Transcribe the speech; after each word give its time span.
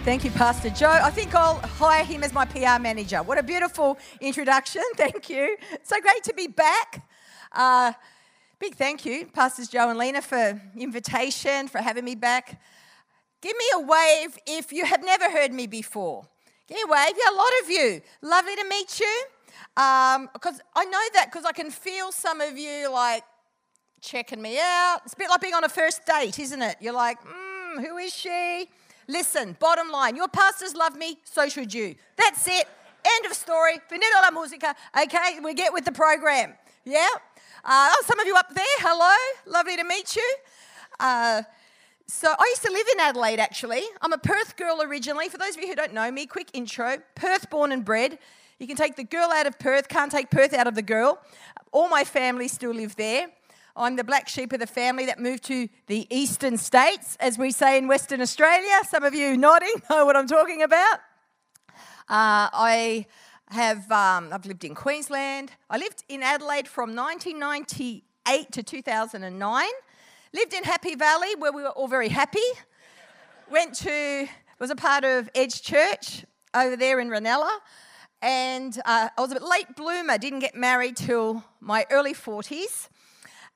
Thank 0.03 0.23
you, 0.23 0.29
Pastor 0.29 0.69
Joe. 0.69 0.99
I 1.01 1.09
think 1.09 1.33
I'll 1.33 1.57
hire 1.61 2.03
him 2.03 2.23
as 2.23 2.31
my 2.31 2.45
PR 2.45 2.79
manager. 2.79 3.23
What 3.23 3.39
a 3.39 3.43
beautiful 3.43 3.97
introduction. 4.21 4.83
Thank 4.97 5.31
you. 5.31 5.57
So 5.81 5.99
great 5.99 6.23
to 6.25 6.33
be 6.35 6.45
back. 6.45 7.07
Uh, 7.51 7.93
big 8.59 8.75
thank 8.75 9.05
you, 9.05 9.27
Pastors 9.27 9.67
Joe 9.67 9.89
and 9.89 9.99
Lena, 9.99 10.21
for 10.21 10.61
invitation, 10.77 11.67
for 11.67 11.79
having 11.79 12.05
me 12.05 12.15
back. 12.15 12.59
Give 13.41 13.55
me 13.57 13.65
a 13.75 13.79
wave 13.79 14.37
if 14.47 14.71
you 14.71 14.85
have 14.85 15.03
never 15.03 15.29
heard 15.29 15.53
me 15.53 15.67
before. 15.67 16.27
Give 16.67 16.75
me 16.75 16.83
a 16.87 16.91
wave. 16.91 17.13
Yeah, 17.15 17.31
a 17.31 17.37
lot 17.37 17.51
of 17.63 17.69
you. 17.69 18.01
Lovely 18.21 18.55
to 18.55 18.65
meet 18.67 18.99
you. 18.99 19.25
Because 19.75 20.55
um, 20.55 20.61
I 20.75 20.85
know 20.85 21.01
that 21.13 21.27
because 21.31 21.45
I 21.45 21.51
can 21.51 21.69
feel 21.69 22.11
some 22.11 22.41
of 22.41 22.57
you 22.57 22.91
like 22.91 23.23
checking 24.01 24.41
me 24.41 24.57
out. 24.59 25.01
It's 25.05 25.13
a 25.13 25.17
bit 25.17 25.29
like 25.29 25.41
being 25.41 25.53
on 25.53 25.63
a 25.63 25.69
first 25.69 26.05
date, 26.05 26.39
isn't 26.39 26.61
it? 26.61 26.77
You're 26.79 26.93
like, 26.93 27.17
hmm, 27.23 27.81
who 27.81 27.97
is 27.97 28.13
she? 28.13 28.69
Listen, 29.07 29.55
bottom 29.59 29.91
line, 29.91 30.15
your 30.15 30.27
pastors 30.27 30.73
love 30.73 30.95
me, 30.95 31.19
so 31.23 31.47
should 31.47 31.73
you. 31.73 31.95
That's 32.17 32.47
it. 32.47 32.67
End 33.05 33.25
of 33.27 33.33
story. 33.33 33.77
Finito 33.87 34.15
la 34.21 34.31
musica. 34.31 34.75
Okay, 34.99 35.39
we 35.43 35.53
get 35.53 35.71
with 35.71 35.85
the 35.85 35.91
program. 35.91 36.55
Yeah? 36.83 37.07
Uh, 37.67 37.89
oh, 37.91 38.03
some 38.05 38.19
of 38.19 38.27
you 38.27 38.35
up 38.35 38.53
there, 38.53 38.63
hello. 38.77 39.51
Lovely 39.51 39.75
to 39.75 39.83
meet 39.83 40.15
you. 40.15 40.35
Uh, 40.99 41.41
so 42.05 42.27
I 42.27 42.45
used 42.51 42.61
to 42.61 42.71
live 42.71 42.85
in 42.93 42.99
Adelaide 42.99 43.39
actually. 43.39 43.81
I'm 44.03 44.13
a 44.13 44.19
Perth 44.19 44.55
girl 44.55 44.83
originally. 44.83 45.29
For 45.29 45.39
those 45.39 45.55
of 45.55 45.61
you 45.63 45.69
who 45.69 45.73
don't 45.73 45.91
know 45.91 46.11
me, 46.11 46.27
quick 46.27 46.49
intro. 46.53 46.99
Perth 47.15 47.49
born 47.49 47.71
and 47.71 47.83
bred. 47.83 48.19
You 48.59 48.67
can 48.67 48.75
take 48.75 48.95
the 48.95 49.03
girl 49.03 49.31
out 49.31 49.47
of 49.47 49.57
Perth, 49.57 49.87
can't 49.87 50.11
take 50.11 50.29
Perth 50.29 50.53
out 50.53 50.67
of 50.67 50.75
the 50.75 50.83
girl. 50.83 51.19
All 51.71 51.89
my 51.89 52.03
family 52.03 52.47
still 52.49 52.71
live 52.71 52.95
there. 52.97 53.29
I'm 53.75 53.95
the 53.95 54.03
black 54.03 54.29
sheep 54.29 54.53
of 54.53 54.59
the 54.59 54.67
family 54.67 55.07
that 55.07 55.19
moved 55.19 55.43
to 55.45 55.67
the 55.87 56.05
eastern 56.15 56.57
states, 56.57 57.17
as 57.19 57.39
we 57.39 57.49
say 57.49 57.79
in 57.79 57.87
Western 57.87 58.21
Australia. 58.21 58.79
Some 58.87 59.03
of 59.03 59.15
you 59.15 59.37
nodding 59.37 59.73
know 59.89 60.05
what 60.05 60.15
I'm 60.15 60.27
talking 60.27 60.61
about. 60.61 60.99
Uh, 62.07 62.45
I 62.53 63.07
have 63.49 63.91
um, 63.91 64.29
I've 64.31 64.45
lived 64.45 64.63
in 64.63 64.75
Queensland. 64.75 65.51
I 65.69 65.77
lived 65.77 66.03
in 66.09 66.23
Adelaide 66.23 66.67
from 66.67 66.95
1998 66.95 68.51
to 68.51 68.63
2009. 68.63 69.67
Lived 70.33 70.53
in 70.53 70.63
Happy 70.63 70.95
Valley, 70.95 71.35
where 71.37 71.51
we 71.51 71.61
were 71.61 71.69
all 71.69 71.87
very 71.87 72.09
happy. 72.09 72.39
Went 73.49 73.75
to 73.75 74.27
was 74.59 74.69
a 74.69 74.75
part 74.75 75.03
of 75.03 75.29
Edge 75.35 75.61
Church 75.61 76.25
over 76.53 76.75
there 76.75 76.99
in 76.99 77.09
Reynella. 77.09 77.51
And 78.21 78.77
uh, 78.85 79.09
I 79.15 79.21
was 79.21 79.31
a 79.31 79.35
bit 79.35 79.43
late 79.43 79.75
bloomer, 79.75 80.17
didn't 80.17 80.39
get 80.39 80.55
married 80.55 80.95
till 80.95 81.43
my 81.59 81.85
early 81.91 82.13
40s 82.13 82.89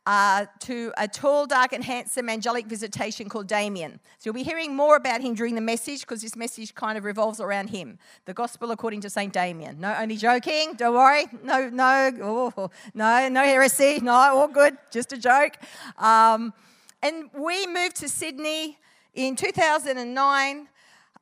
uh, 0.06 0.46
to 0.60 0.92
a 0.98 1.08
tall, 1.08 1.46
dark, 1.46 1.74
and 1.74 1.84
handsome 1.84 2.30
angelic 2.30 2.66
visitation 2.66 3.30
called 3.30 3.48
Damien. 3.48 4.00
So 4.18 4.28
you'll 4.28 4.34
be 4.34 4.44
hearing 4.44 4.76
more 4.76 4.96
about 4.96 5.22
him 5.22 5.36
during 5.36 5.56
the 5.56 5.62
message 5.62 6.02
because 6.02 6.22
this 6.22 6.36
message 6.36 6.74
kind 6.74 6.98
of 6.98 7.04
revolves 7.04 7.40
around 7.40 7.70
him. 7.70 8.00
The 8.26 8.34
gospel 8.34 8.72
according 8.72 9.02
to 9.02 9.10
Saint 9.10 9.34
Damien. 9.34 9.80
No, 9.80 9.96
only 10.00 10.18
joking. 10.18 10.74
Don't 10.76 10.96
worry. 10.96 11.26
No, 11.44 11.70
no, 11.70 12.12
oh, 12.22 12.72
no, 12.94 13.30
no 13.30 13.44
heresy. 13.44 14.00
No, 14.02 14.14
all 14.14 14.48
good. 14.48 14.78
Just 14.92 15.14
a 15.14 15.18
joke. 15.18 15.58
Um, 15.98 16.54
and 17.02 17.30
we 17.34 17.68
moved 17.68 17.98
to 17.98 18.10
Sydney 18.10 18.78
in 19.14 19.36
2009. 19.36 20.68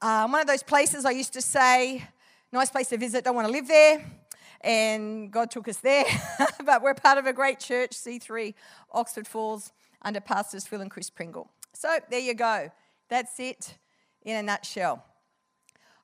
Uh, 0.02 0.28
one 0.28 0.42
of 0.42 0.48
those 0.48 0.64
places 0.64 1.06
I 1.06 1.12
used 1.12 1.34
to 1.34 1.42
say, 1.42 2.08
nice 2.52 2.70
place 2.70 2.88
to 2.90 2.98
visit, 2.98 3.24
don't 3.24 3.36
want 3.36 3.48
to 3.48 3.52
live 3.52 3.68
there 3.68 4.06
and 4.62 5.32
God 5.32 5.52
took 5.52 5.68
us 5.68 5.78
there. 5.78 6.06
but 6.66 6.82
we're 6.82 6.94
part 6.94 7.18
of 7.18 7.26
a 7.26 7.34
great 7.34 7.60
church, 7.60 7.92
C3 7.92 8.54
Oxford 8.92 9.28
Falls, 9.28 9.72
under 10.02 10.20
Pastors 10.20 10.68
Phil 10.68 10.82
and 10.82 10.92
Chris 10.92 11.10
Pringle. 11.10 11.50
So 11.74 12.00
there 12.10 12.20
you 12.20 12.34
go. 12.34 12.72
That's 13.10 13.40
it 13.40 13.78
in 14.24 14.36
a 14.36 14.44
nutshell. 14.44 15.04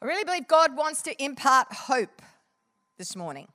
I 0.01 0.05
really 0.05 0.23
believe 0.23 0.47
God 0.47 0.75
wants 0.75 1.01
to 1.03 1.23
impart 1.23 1.67
hope 1.71 2.21
this 2.97 3.15
morning. 3.15 3.47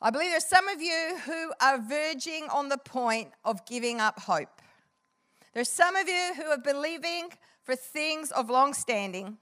I 0.00 0.10
believe 0.10 0.28
there 0.28 0.36
are 0.36 0.40
some 0.40 0.68
of 0.68 0.82
you 0.82 1.16
who 1.24 1.52
are 1.60 1.80
verging 1.80 2.48
on 2.52 2.68
the 2.68 2.78
point 2.78 3.28
of 3.44 3.64
giving 3.64 4.00
up 4.00 4.20
hope. 4.20 4.60
There's 5.54 5.70
some 5.70 5.96
of 5.96 6.08
you 6.08 6.32
who 6.36 6.50
are 6.50 6.58
believing 6.58 7.30
for 7.62 7.76
things 7.76 8.30
of 8.32 8.50
long 8.50 8.74
standing 8.74 9.38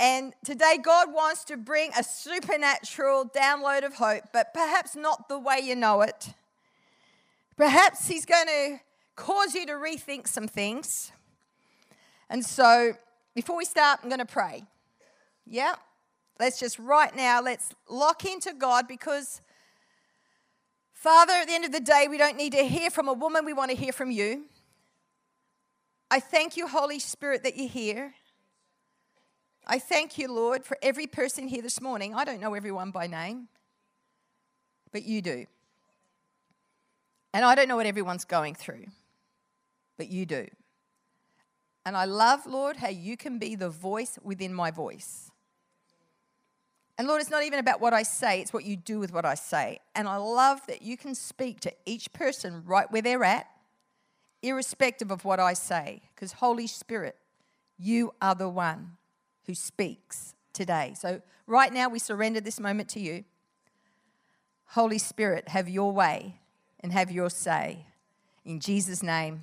and 0.00 0.32
today, 0.46 0.78
God 0.82 1.12
wants 1.12 1.44
to 1.44 1.58
bring 1.58 1.90
a 1.94 2.02
supernatural 2.02 3.26
download 3.26 3.84
of 3.84 3.96
hope, 3.96 4.22
but 4.32 4.54
perhaps 4.54 4.96
not 4.96 5.28
the 5.28 5.38
way 5.38 5.60
you 5.62 5.76
know 5.76 6.00
it. 6.00 6.30
Perhaps 7.58 8.08
He's 8.08 8.24
going 8.24 8.46
to 8.46 8.80
cause 9.14 9.54
you 9.54 9.66
to 9.66 9.74
rethink 9.74 10.26
some 10.26 10.48
things. 10.48 11.12
And 12.30 12.42
so, 12.46 12.94
before 13.34 13.58
we 13.58 13.66
start, 13.66 14.00
I'm 14.02 14.08
going 14.08 14.20
to 14.20 14.24
pray. 14.24 14.64
Yeah? 15.46 15.74
Let's 16.38 16.58
just 16.58 16.78
right 16.78 17.14
now, 17.14 17.42
let's 17.42 17.74
lock 17.86 18.24
into 18.24 18.54
God 18.54 18.88
because, 18.88 19.42
Father, 20.94 21.34
at 21.34 21.46
the 21.46 21.52
end 21.52 21.66
of 21.66 21.72
the 21.72 21.80
day, 21.80 22.06
we 22.08 22.16
don't 22.16 22.38
need 22.38 22.52
to 22.52 22.64
hear 22.64 22.88
from 22.88 23.06
a 23.06 23.12
woman, 23.12 23.44
we 23.44 23.52
want 23.52 23.70
to 23.70 23.76
hear 23.76 23.92
from 23.92 24.10
you. 24.10 24.46
I 26.10 26.20
thank 26.20 26.56
you, 26.56 26.66
Holy 26.66 26.98
Spirit, 27.00 27.42
that 27.42 27.58
you're 27.58 27.68
here. 27.68 28.14
I 29.70 29.78
thank 29.78 30.18
you, 30.18 30.26
Lord, 30.26 30.64
for 30.64 30.76
every 30.82 31.06
person 31.06 31.46
here 31.46 31.62
this 31.62 31.80
morning. 31.80 32.12
I 32.12 32.24
don't 32.24 32.40
know 32.40 32.54
everyone 32.54 32.90
by 32.90 33.06
name, 33.06 33.46
but 34.90 35.04
you 35.04 35.22
do. 35.22 35.46
And 37.32 37.44
I 37.44 37.54
don't 37.54 37.68
know 37.68 37.76
what 37.76 37.86
everyone's 37.86 38.24
going 38.24 38.56
through, 38.56 38.86
but 39.96 40.08
you 40.08 40.26
do. 40.26 40.48
And 41.86 41.96
I 41.96 42.04
love, 42.04 42.46
Lord, 42.46 42.78
how 42.78 42.88
you 42.88 43.16
can 43.16 43.38
be 43.38 43.54
the 43.54 43.70
voice 43.70 44.18
within 44.24 44.52
my 44.52 44.72
voice. 44.72 45.30
And 46.98 47.06
Lord, 47.06 47.20
it's 47.20 47.30
not 47.30 47.44
even 47.44 47.60
about 47.60 47.80
what 47.80 47.94
I 47.94 48.02
say, 48.02 48.40
it's 48.40 48.52
what 48.52 48.64
you 48.64 48.74
do 48.74 48.98
with 48.98 49.12
what 49.12 49.24
I 49.24 49.36
say. 49.36 49.78
And 49.94 50.08
I 50.08 50.16
love 50.16 50.66
that 50.66 50.82
you 50.82 50.96
can 50.96 51.14
speak 51.14 51.60
to 51.60 51.72
each 51.86 52.12
person 52.12 52.64
right 52.66 52.90
where 52.90 53.02
they're 53.02 53.22
at, 53.22 53.46
irrespective 54.42 55.12
of 55.12 55.24
what 55.24 55.38
I 55.38 55.52
say, 55.52 56.02
because 56.12 56.32
Holy 56.32 56.66
Spirit, 56.66 57.14
you 57.78 58.12
are 58.20 58.34
the 58.34 58.48
one 58.48 58.96
who 59.50 59.54
speaks 59.56 60.36
today. 60.52 60.94
So, 60.96 61.20
right 61.48 61.72
now, 61.72 61.88
we 61.88 61.98
surrender 61.98 62.40
this 62.40 62.60
moment 62.60 62.88
to 62.90 63.00
you. 63.00 63.24
Holy 64.66 64.98
Spirit, 64.98 65.48
have 65.48 65.68
your 65.68 65.90
way 65.90 66.36
and 66.78 66.92
have 66.92 67.10
your 67.10 67.30
say. 67.30 67.84
In 68.44 68.60
Jesus' 68.60 69.02
name, 69.02 69.42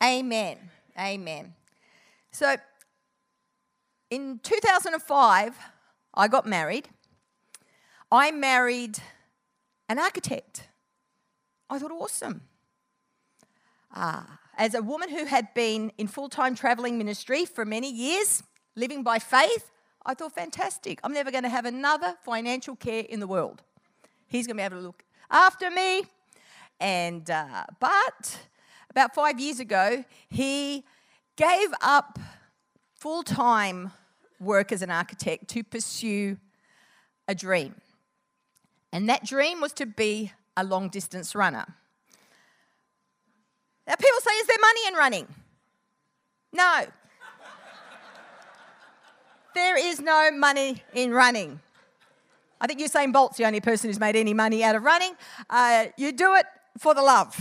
amen. 0.00 0.58
Amen. 0.96 1.54
So, 2.30 2.54
in 4.08 4.38
2005, 4.44 5.58
I 6.14 6.28
got 6.28 6.46
married. 6.46 6.88
I 8.12 8.30
married 8.30 8.98
an 9.88 9.98
architect. 9.98 10.68
I 11.68 11.80
thought, 11.80 11.90
awesome. 11.90 12.42
Ah, 13.92 14.38
as 14.56 14.74
a 14.74 14.82
woman 14.82 15.08
who 15.08 15.24
had 15.24 15.52
been 15.54 15.90
in 15.98 16.06
full 16.06 16.28
time 16.28 16.54
traveling 16.54 16.98
ministry 16.98 17.44
for 17.44 17.64
many 17.64 17.90
years, 17.90 18.44
living 18.76 19.02
by 19.02 19.18
faith, 19.18 19.70
I 20.06 20.14
thought, 20.14 20.34
fantastic. 20.34 21.00
I'm 21.02 21.12
never 21.12 21.30
going 21.30 21.44
to 21.44 21.48
have 21.48 21.64
another 21.64 22.16
financial 22.24 22.76
care 22.76 23.04
in 23.08 23.20
the 23.20 23.26
world. 23.26 23.62
He's 24.26 24.46
going 24.46 24.56
to 24.56 24.60
be 24.60 24.64
able 24.64 24.76
to 24.76 24.82
look 24.82 25.04
after 25.30 25.70
me. 25.70 26.04
And, 26.80 27.28
uh, 27.30 27.64
but 27.80 28.38
about 28.90 29.14
five 29.14 29.40
years 29.40 29.60
ago, 29.60 30.04
he 30.28 30.84
gave 31.36 31.68
up 31.80 32.18
full 32.94 33.22
time 33.22 33.92
work 34.40 34.72
as 34.72 34.82
an 34.82 34.90
architect 34.90 35.48
to 35.48 35.62
pursue 35.62 36.36
a 37.28 37.34
dream. 37.34 37.74
And 38.92 39.08
that 39.08 39.24
dream 39.24 39.60
was 39.60 39.72
to 39.74 39.86
be 39.86 40.32
a 40.56 40.64
long 40.64 40.88
distance 40.88 41.34
runner. 41.34 41.66
Now, 43.86 43.94
people 43.96 44.20
say, 44.20 44.30
is 44.32 44.46
there 44.46 44.56
money 44.60 44.80
in 44.88 44.94
running? 44.94 45.26
No, 46.52 46.86
there 49.54 49.76
is 49.76 50.00
no 50.00 50.30
money 50.32 50.82
in 50.92 51.12
running. 51.12 51.60
I 52.60 52.66
think 52.66 52.80
Usain 52.80 53.12
Bolt's 53.12 53.36
the 53.36 53.44
only 53.44 53.60
person 53.60 53.90
who's 53.90 54.00
made 54.00 54.16
any 54.16 54.34
money 54.34 54.64
out 54.64 54.74
of 54.74 54.82
running. 54.82 55.14
Uh, 55.50 55.86
you 55.96 56.12
do 56.12 56.34
it 56.34 56.46
for 56.78 56.94
the 56.94 57.02
love. 57.02 57.36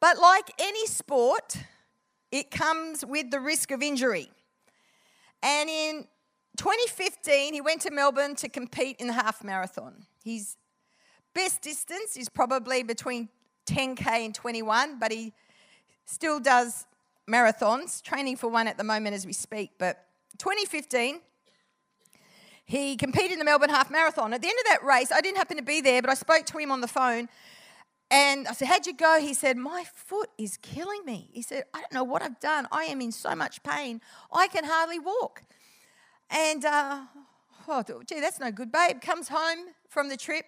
But 0.00 0.18
like 0.18 0.50
any 0.58 0.86
sport, 0.86 1.56
it 2.30 2.50
comes 2.50 3.04
with 3.04 3.30
the 3.30 3.40
risk 3.40 3.70
of 3.70 3.82
injury. 3.82 4.30
And 5.42 5.68
in 5.68 6.06
2015, 6.56 7.54
he 7.54 7.60
went 7.60 7.80
to 7.82 7.90
Melbourne 7.90 8.34
to 8.36 8.48
compete 8.48 8.96
in 8.98 9.08
the 9.08 9.12
half 9.12 9.42
marathon. 9.42 10.06
His 10.22 10.56
best 11.34 11.62
distance 11.62 12.16
is 12.16 12.28
probably 12.28 12.82
between 12.82 13.28
10k 13.66 14.06
and 14.06 14.34
21, 14.34 14.98
but 14.98 15.10
he 15.10 15.32
still 16.04 16.38
does 16.38 16.86
marathons, 17.28 18.02
training 18.02 18.36
for 18.36 18.48
one 18.48 18.68
at 18.68 18.76
the 18.76 18.84
moment 18.84 19.14
as 19.14 19.26
we 19.26 19.32
speak. 19.32 19.72
But 19.78 20.06
2015, 20.38 21.20
he 22.64 22.96
competed 22.96 23.32
in 23.32 23.38
the 23.38 23.44
Melbourne 23.44 23.70
Half 23.70 23.90
Marathon. 23.90 24.32
At 24.32 24.40
the 24.40 24.48
end 24.48 24.58
of 24.58 24.66
that 24.66 24.84
race, 24.84 25.12
I 25.12 25.20
didn't 25.20 25.36
happen 25.36 25.56
to 25.58 25.62
be 25.62 25.80
there, 25.80 26.00
but 26.00 26.10
I 26.10 26.14
spoke 26.14 26.46
to 26.46 26.58
him 26.58 26.70
on 26.70 26.80
the 26.80 26.88
phone. 26.88 27.28
And 28.10 28.46
I 28.48 28.52
said, 28.52 28.68
How'd 28.68 28.86
you 28.86 28.94
go? 28.94 29.18
He 29.20 29.34
said, 29.34 29.56
My 29.56 29.84
foot 29.92 30.30
is 30.38 30.56
killing 30.58 31.04
me. 31.04 31.28
He 31.32 31.42
said, 31.42 31.64
I 31.74 31.80
don't 31.80 31.92
know 31.92 32.04
what 32.04 32.22
I've 32.22 32.40
done. 32.40 32.66
I 32.70 32.84
am 32.84 33.00
in 33.00 33.12
so 33.12 33.34
much 33.34 33.62
pain. 33.62 34.00
I 34.32 34.48
can 34.48 34.64
hardly 34.64 34.98
walk. 34.98 35.42
And, 36.30 36.64
uh, 36.64 37.02
oh, 37.68 37.82
gee, 38.06 38.20
that's 38.20 38.40
no 38.40 38.50
good, 38.50 38.72
babe. 38.72 39.00
Comes 39.00 39.28
home 39.28 39.58
from 39.88 40.08
the 40.08 40.16
trip, 40.16 40.46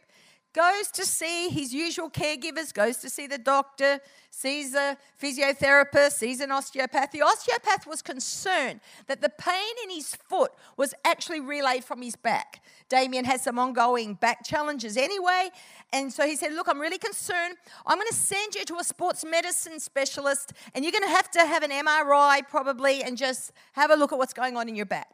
goes 0.56 0.90
to 0.90 1.04
see 1.04 1.50
his 1.50 1.74
usual 1.74 2.08
caregivers, 2.08 2.72
goes 2.72 2.96
to 2.96 3.10
see 3.10 3.26
the 3.26 3.36
doctor, 3.36 4.00
sees 4.30 4.74
a 4.74 4.96
physiotherapist, 5.22 6.12
sees 6.12 6.40
an 6.40 6.50
osteopath. 6.50 7.12
The 7.12 7.20
osteopath 7.20 7.86
was 7.86 8.00
concerned 8.00 8.80
that 9.06 9.20
the 9.20 9.28
pain 9.28 9.74
in 9.84 9.90
his 9.90 10.14
foot 10.14 10.52
was 10.78 10.94
actually 11.04 11.40
relayed 11.40 11.84
from 11.84 12.00
his 12.00 12.16
back. 12.16 12.62
Damien 12.88 13.26
has 13.26 13.42
some 13.42 13.58
ongoing 13.58 14.14
back 14.14 14.46
challenges 14.46 14.96
anyway. 14.96 15.50
And 15.92 16.10
so 16.10 16.26
he 16.26 16.36
said, 16.36 16.54
Look, 16.54 16.68
I'm 16.68 16.80
really 16.80 16.98
concerned. 16.98 17.56
I'm 17.86 17.98
going 17.98 18.08
to 18.08 18.14
send 18.14 18.54
you 18.54 18.64
to 18.64 18.76
a 18.76 18.84
sports 18.84 19.26
medicine 19.26 19.78
specialist, 19.78 20.54
and 20.74 20.84
you're 20.84 20.92
going 20.92 21.04
to 21.04 21.10
have 21.10 21.30
to 21.32 21.40
have 21.40 21.64
an 21.64 21.70
MRI 21.70 22.48
probably 22.48 23.02
and 23.02 23.18
just 23.18 23.52
have 23.74 23.90
a 23.90 23.94
look 23.94 24.10
at 24.10 24.18
what's 24.18 24.32
going 24.32 24.56
on 24.56 24.70
in 24.70 24.74
your 24.74 24.86
back. 24.86 25.08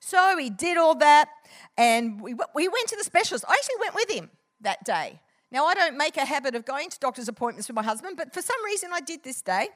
So 0.00 0.36
he 0.38 0.50
did 0.50 0.76
all 0.76 0.96
that, 0.96 1.28
and 1.76 2.20
we, 2.20 2.34
we 2.54 2.66
went 2.66 2.88
to 2.88 2.96
the 2.96 3.04
specialist. 3.04 3.44
I 3.48 3.52
actually 3.52 3.80
went 3.80 3.94
with 3.94 4.10
him 4.10 4.30
that 4.60 4.84
day. 4.84 5.20
Now, 5.50 5.66
I 5.66 5.74
don't 5.74 5.96
make 5.96 6.16
a 6.16 6.24
habit 6.24 6.54
of 6.54 6.64
going 6.64 6.90
to 6.90 6.98
doctor's 6.98 7.28
appointments 7.28 7.68
with 7.68 7.74
my 7.74 7.82
husband, 7.82 8.16
but 8.16 8.34
for 8.34 8.42
some 8.42 8.62
reason 8.64 8.90
I 8.92 9.00
did 9.00 9.24
this 9.24 9.40
day. 9.40 9.68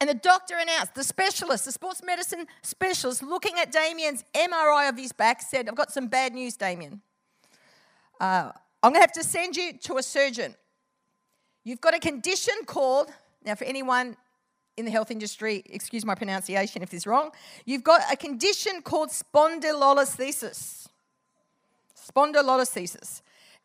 And 0.00 0.10
the 0.10 0.14
doctor 0.14 0.56
announced, 0.58 0.94
the 0.94 1.04
specialist, 1.04 1.64
the 1.66 1.72
sports 1.72 2.02
medicine 2.02 2.46
specialist, 2.62 3.22
looking 3.22 3.58
at 3.58 3.70
Damien's 3.70 4.24
MRI 4.34 4.88
of 4.88 4.98
his 4.98 5.12
back, 5.12 5.40
said, 5.40 5.68
I've 5.68 5.76
got 5.76 5.92
some 5.92 6.08
bad 6.08 6.34
news, 6.34 6.56
Damien. 6.56 7.00
Uh, 8.20 8.50
I'm 8.82 8.92
going 8.92 8.96
to 8.96 9.00
have 9.00 9.12
to 9.12 9.24
send 9.24 9.56
you 9.56 9.72
to 9.84 9.96
a 9.98 10.02
surgeon. 10.02 10.54
You've 11.64 11.80
got 11.80 11.94
a 11.94 11.98
condition 11.98 12.54
called, 12.66 13.10
now, 13.44 13.54
for 13.54 13.64
anyone 13.64 14.16
in 14.76 14.84
the 14.84 14.90
health 14.90 15.10
industry, 15.10 15.62
excuse 15.66 16.04
my 16.04 16.14
pronunciation 16.14 16.82
if 16.82 16.90
this 16.90 16.98
is 16.98 17.06
wrong, 17.06 17.30
you've 17.64 17.84
got 17.84 18.02
a 18.12 18.16
condition 18.16 18.82
called 18.82 19.10
spondylolisthesis. 19.10 20.83
Spondylolisthesis. 22.04 23.22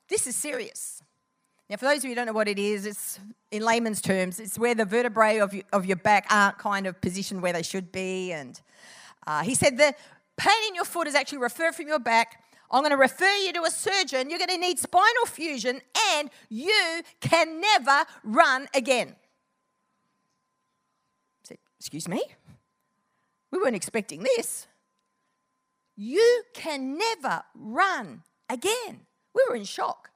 This 0.07 0.27
is 0.27 0.35
serious. 0.35 1.01
Now, 1.69 1.77
for 1.77 1.85
those 1.85 1.99
of 1.99 2.05
you 2.05 2.09
who 2.11 2.15
don't 2.15 2.25
know 2.25 2.33
what 2.33 2.47
it 2.47 2.57
is, 2.57 2.85
it's 2.85 3.19
in 3.51 3.63
layman's 3.63 4.01
terms, 4.01 4.39
it's 4.39 4.57
where 4.57 4.73
the 4.73 4.85
vertebrae 4.85 5.37
of, 5.37 5.53
you, 5.53 5.63
of 5.71 5.85
your 5.85 5.97
back 5.97 6.25
aren't 6.31 6.57
kind 6.57 6.87
of 6.87 6.99
positioned 6.99 7.43
where 7.43 7.53
they 7.53 7.61
should 7.61 7.91
be. 7.91 8.31
And 8.31 8.59
uh, 9.27 9.43
he 9.43 9.53
said 9.53 9.77
the 9.77 9.93
pain 10.35 10.67
in 10.67 10.75
your 10.75 10.85
foot 10.85 11.07
is 11.07 11.13
actually 11.13 11.37
referred 11.37 11.75
from 11.75 11.87
your 11.87 11.99
back. 11.99 12.43
I'm 12.71 12.81
going 12.81 12.91
to 12.91 12.97
refer 12.97 13.35
you 13.35 13.53
to 13.53 13.63
a 13.63 13.71
surgeon. 13.71 14.29
You're 14.29 14.39
going 14.39 14.49
to 14.49 14.57
need 14.57 14.79
spinal 14.79 15.25
fusion, 15.27 15.81
and 16.13 16.29
you 16.49 17.01
can 17.19 17.59
never 17.61 18.05
run 18.23 18.67
again. 18.73 19.15
Said, 21.43 21.57
Excuse 21.79 22.07
me? 22.07 22.23
We 23.51 23.59
weren't 23.59 23.75
expecting 23.75 24.23
this. 24.23 24.67
You 25.95 26.43
can 26.53 26.97
never 26.97 27.43
run 27.55 28.23
again. 28.49 29.01
We 29.33 29.43
were 29.47 29.55
in 29.55 29.63
shock. 29.63 30.09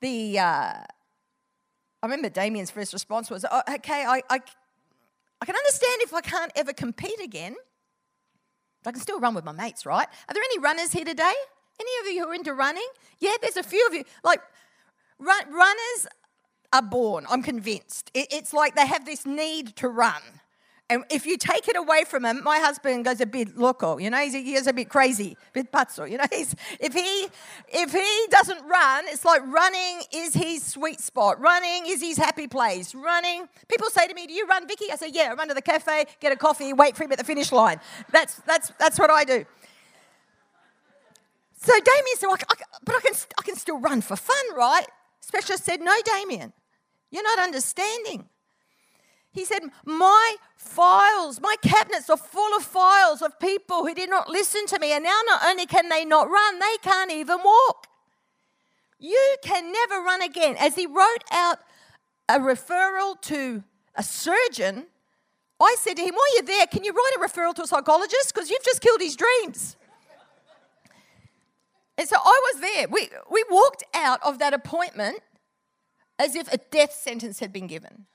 The, 0.00 0.38
uh, 0.38 0.42
I 0.42 0.86
remember 2.02 2.28
Damien's 2.28 2.70
first 2.70 2.92
response 2.92 3.30
was, 3.30 3.46
oh, 3.50 3.62
okay, 3.74 4.04
I, 4.04 4.22
I, 4.28 4.40
I 5.40 5.46
can 5.46 5.56
understand 5.56 6.02
if 6.02 6.12
I 6.12 6.20
can't 6.20 6.52
ever 6.56 6.72
compete 6.72 7.20
again. 7.22 7.56
I 8.86 8.92
can 8.92 9.00
still 9.00 9.18
run 9.18 9.34
with 9.34 9.44
my 9.44 9.52
mates, 9.52 9.86
right? 9.86 10.06
Are 10.06 10.34
there 10.34 10.42
any 10.42 10.58
runners 10.58 10.92
here 10.92 11.04
today? 11.04 11.32
Any 11.80 11.90
of 12.00 12.14
you 12.14 12.22
who 12.22 12.30
are 12.30 12.34
into 12.34 12.52
running? 12.52 12.86
Yeah, 13.18 13.32
there's 13.40 13.56
a 13.56 13.62
few 13.62 13.86
of 13.86 13.94
you. 13.94 14.04
Like, 14.22 14.40
run, 15.18 15.50
runners 15.50 16.06
are 16.72 16.82
born, 16.82 17.24
I'm 17.30 17.42
convinced. 17.42 18.10
It, 18.14 18.28
it's 18.30 18.52
like 18.52 18.74
they 18.74 18.86
have 18.86 19.06
this 19.06 19.24
need 19.24 19.76
to 19.76 19.88
run. 19.88 20.20
And 20.90 21.02
if 21.10 21.24
you 21.24 21.38
take 21.38 21.66
it 21.66 21.76
away 21.76 22.04
from 22.04 22.26
him, 22.26 22.42
my 22.44 22.58
husband 22.58 23.06
goes 23.06 23.18
a 23.22 23.26
bit 23.26 23.56
loco, 23.56 23.96
you 23.96 24.10
know, 24.10 24.18
he's, 24.18 24.34
he 24.34 24.54
a 24.54 24.72
bit 24.72 24.90
crazy, 24.90 25.34
a 25.48 25.52
bit 25.52 25.72
pazzo, 25.72 26.10
you 26.10 26.18
know. 26.18 26.24
He's, 26.32 26.54
if, 26.78 26.92
he, 26.92 27.26
if 27.68 27.92
he 27.92 28.26
doesn't 28.30 28.66
run, 28.66 29.04
it's 29.08 29.24
like 29.24 29.40
running 29.46 30.02
is 30.12 30.34
his 30.34 30.62
sweet 30.62 31.00
spot. 31.00 31.40
Running 31.40 31.86
is 31.86 32.02
his 32.02 32.18
happy 32.18 32.46
place. 32.46 32.94
Running, 32.94 33.48
people 33.66 33.88
say 33.88 34.06
to 34.06 34.14
me, 34.14 34.26
do 34.26 34.34
you 34.34 34.46
run, 34.46 34.68
Vicky? 34.68 34.90
I 34.92 34.96
say, 34.96 35.10
yeah, 35.10 35.30
I 35.30 35.34
run 35.34 35.48
to 35.48 35.54
the 35.54 35.62
cafe, 35.62 36.04
get 36.20 36.32
a 36.32 36.36
coffee, 36.36 36.72
wait 36.74 36.96
for 36.96 37.04
him 37.04 37.12
at 37.12 37.18
the 37.18 37.24
finish 37.24 37.50
line. 37.50 37.80
That's, 38.12 38.34
that's, 38.46 38.70
that's 38.78 38.98
what 38.98 39.10
I 39.10 39.24
do. 39.24 39.46
So 41.56 41.72
Damien 41.72 42.16
said, 42.16 42.26
well, 42.26 42.36
I, 42.50 42.54
but 42.84 42.94
I 42.96 43.00
can, 43.00 43.14
I 43.38 43.42
can 43.42 43.56
still 43.56 43.80
run 43.80 44.02
for 44.02 44.16
fun, 44.16 44.54
right? 44.54 44.86
Specialist 45.20 45.64
said, 45.64 45.80
no, 45.80 45.94
Damien, 46.04 46.52
you're 47.10 47.22
not 47.22 47.38
understanding. 47.38 48.28
He 49.34 49.44
said, 49.44 49.64
My 49.84 50.36
files, 50.56 51.40
my 51.40 51.56
cabinets 51.60 52.08
are 52.08 52.16
full 52.16 52.56
of 52.56 52.62
files 52.62 53.20
of 53.20 53.38
people 53.40 53.84
who 53.84 53.92
did 53.92 54.08
not 54.08 54.28
listen 54.28 54.64
to 54.66 54.78
me. 54.78 54.92
And 54.92 55.02
now 55.02 55.20
not 55.26 55.44
only 55.44 55.66
can 55.66 55.88
they 55.88 56.04
not 56.04 56.30
run, 56.30 56.60
they 56.60 56.76
can't 56.82 57.10
even 57.10 57.38
walk. 57.44 57.88
You 59.00 59.36
can 59.42 59.72
never 59.72 59.96
run 59.96 60.22
again. 60.22 60.54
As 60.58 60.76
he 60.76 60.86
wrote 60.86 61.24
out 61.32 61.58
a 62.28 62.38
referral 62.38 63.20
to 63.22 63.64
a 63.96 64.04
surgeon, 64.04 64.86
I 65.60 65.74
said 65.80 65.96
to 65.96 66.02
him, 66.02 66.14
While 66.14 66.34
you're 66.34 66.46
there, 66.46 66.66
can 66.68 66.84
you 66.84 66.92
write 66.92 67.12
a 67.16 67.20
referral 67.20 67.54
to 67.54 67.62
a 67.62 67.66
psychologist? 67.66 68.32
Because 68.32 68.48
you've 68.48 68.64
just 68.64 68.80
killed 68.80 69.00
his 69.00 69.16
dreams. 69.16 69.76
And 71.98 72.08
so 72.08 72.16
I 72.16 72.52
was 72.52 72.60
there. 72.60 72.88
We, 72.88 73.08
we 73.30 73.44
walked 73.50 73.82
out 73.94 74.20
of 74.24 74.38
that 74.38 74.54
appointment 74.54 75.20
as 76.20 76.36
if 76.36 76.52
a 76.52 76.58
death 76.58 76.92
sentence 76.92 77.40
had 77.40 77.52
been 77.52 77.66
given. 77.66 78.06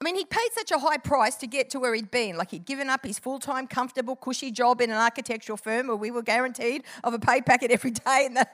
I 0.00 0.04
mean, 0.04 0.14
he 0.14 0.26
paid 0.26 0.48
such 0.52 0.70
a 0.70 0.78
high 0.78 0.98
price 0.98 1.36
to 1.36 1.46
get 1.46 1.70
to 1.70 1.80
where 1.80 1.94
he'd 1.94 2.10
been. 2.10 2.36
Like 2.36 2.50
he'd 2.50 2.66
given 2.66 2.90
up 2.90 3.04
his 3.04 3.18
full 3.18 3.38
time, 3.38 3.66
comfortable, 3.66 4.14
cushy 4.14 4.50
job 4.50 4.80
in 4.82 4.90
an 4.90 4.96
architectural 4.96 5.56
firm 5.56 5.86
where 5.86 5.96
we 5.96 6.10
were 6.10 6.22
guaranteed 6.22 6.84
of 7.02 7.14
a 7.14 7.18
pay 7.18 7.40
packet 7.40 7.70
every 7.70 7.92
day. 7.92 8.26
And, 8.26 8.36
the, 8.36 8.46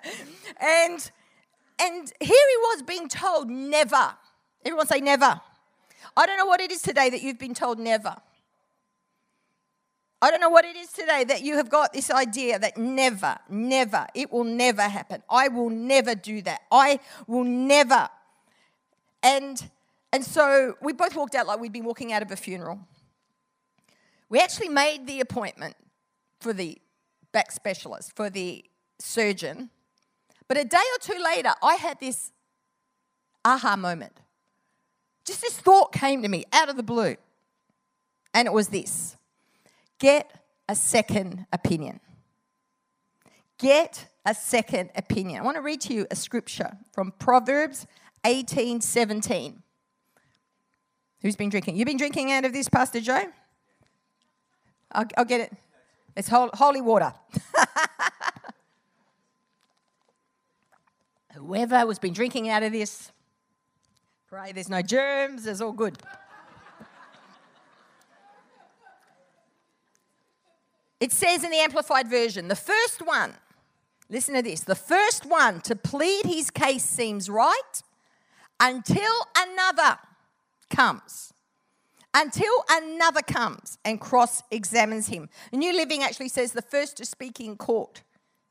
and, 0.60 1.10
and 1.80 2.12
here 2.20 2.28
he 2.28 2.56
was 2.58 2.82
being 2.82 3.08
told 3.08 3.50
never. 3.50 4.14
Everyone 4.64 4.86
say 4.86 5.00
never. 5.00 5.40
I 6.16 6.26
don't 6.26 6.38
know 6.38 6.46
what 6.46 6.60
it 6.60 6.70
is 6.70 6.82
today 6.82 7.10
that 7.10 7.22
you've 7.22 7.38
been 7.38 7.54
told 7.54 7.78
never. 7.78 8.16
I 10.20 10.30
don't 10.30 10.40
know 10.40 10.50
what 10.50 10.64
it 10.64 10.76
is 10.76 10.92
today 10.92 11.24
that 11.24 11.42
you 11.42 11.56
have 11.56 11.68
got 11.68 11.92
this 11.92 12.08
idea 12.08 12.56
that 12.60 12.78
never, 12.78 13.38
never, 13.48 14.06
it 14.14 14.30
will 14.30 14.44
never 14.44 14.82
happen. 14.82 15.20
I 15.28 15.48
will 15.48 15.70
never 15.70 16.14
do 16.14 16.42
that. 16.42 16.60
I 16.70 17.00
will 17.26 17.42
never. 17.42 18.08
And 19.20 19.68
and 20.12 20.24
so 20.24 20.76
we 20.82 20.92
both 20.92 21.16
walked 21.16 21.34
out 21.34 21.46
like 21.46 21.58
we'd 21.58 21.72
been 21.72 21.84
walking 21.84 22.12
out 22.12 22.22
of 22.22 22.30
a 22.30 22.36
funeral. 22.36 22.80
We 24.28 24.40
actually 24.40 24.68
made 24.68 25.06
the 25.06 25.20
appointment 25.20 25.74
for 26.40 26.52
the 26.52 26.78
back 27.32 27.50
specialist, 27.50 28.14
for 28.14 28.28
the 28.30 28.64
surgeon. 28.98 29.70
But 30.48 30.58
a 30.58 30.64
day 30.64 30.76
or 30.76 30.98
two 31.00 31.22
later, 31.22 31.52
I 31.62 31.76
had 31.76 31.98
this 31.98 32.30
aha 33.44 33.76
moment. 33.76 34.12
Just 35.24 35.40
this 35.40 35.56
thought 35.56 35.92
came 35.92 36.22
to 36.22 36.28
me 36.28 36.44
out 36.52 36.68
of 36.68 36.76
the 36.76 36.82
blue. 36.82 37.16
And 38.34 38.46
it 38.46 38.52
was 38.52 38.68
this 38.68 39.16
get 39.98 40.30
a 40.68 40.74
second 40.74 41.46
opinion. 41.52 42.00
Get 43.58 44.06
a 44.24 44.34
second 44.34 44.90
opinion. 44.96 45.40
I 45.40 45.44
want 45.44 45.56
to 45.56 45.62
read 45.62 45.80
to 45.82 45.94
you 45.94 46.06
a 46.10 46.16
scripture 46.16 46.76
from 46.92 47.12
Proverbs 47.18 47.86
18 48.24 48.80
17. 48.80 49.61
Who's 51.22 51.36
been 51.36 51.48
drinking? 51.50 51.76
You've 51.76 51.86
been 51.86 51.96
drinking 51.96 52.32
out 52.32 52.44
of 52.44 52.52
this, 52.52 52.68
Pastor 52.68 53.00
Joe? 53.00 53.22
I'll, 54.90 55.06
I'll 55.16 55.24
get 55.24 55.40
it. 55.40 55.52
It's 56.16 56.28
holy 56.28 56.80
water. 56.80 57.14
Whoever 61.34 61.78
has 61.78 61.98
been 61.98 62.12
drinking 62.12 62.50
out 62.50 62.62
of 62.62 62.72
this, 62.72 63.10
pray 64.28 64.52
there's 64.52 64.68
no 64.68 64.82
germs, 64.82 65.46
it's 65.46 65.60
all 65.60 65.72
good. 65.72 65.96
It 71.00 71.10
says 71.10 71.42
in 71.42 71.50
the 71.50 71.58
Amplified 71.58 72.08
Version, 72.08 72.48
the 72.48 72.54
first 72.54 73.00
one, 73.04 73.34
listen 74.08 74.34
to 74.34 74.42
this, 74.42 74.60
the 74.60 74.74
first 74.76 75.24
one 75.26 75.60
to 75.62 75.74
plead 75.74 76.26
his 76.26 76.50
case 76.50 76.84
seems 76.84 77.30
right 77.30 77.82
until 78.60 79.12
another 79.36 79.98
comes 80.72 81.32
until 82.14 82.52
another 82.68 83.22
comes 83.22 83.78
and 83.84 84.00
cross 84.00 84.42
examines 84.50 85.06
him. 85.06 85.28
New 85.52 85.72
Living 85.72 86.02
actually 86.02 86.28
says 86.28 86.52
the 86.52 86.62
first 86.62 86.96
to 86.96 87.04
speak 87.04 87.40
in 87.40 87.56
court 87.56 88.02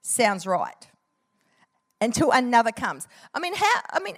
sounds 0.02 0.48
right 0.48 0.88
until 2.00 2.32
another 2.32 2.72
comes. 2.72 3.08
I 3.34 3.40
mean, 3.40 3.54
how, 3.54 3.82
I 3.92 4.00
mean, 4.00 4.16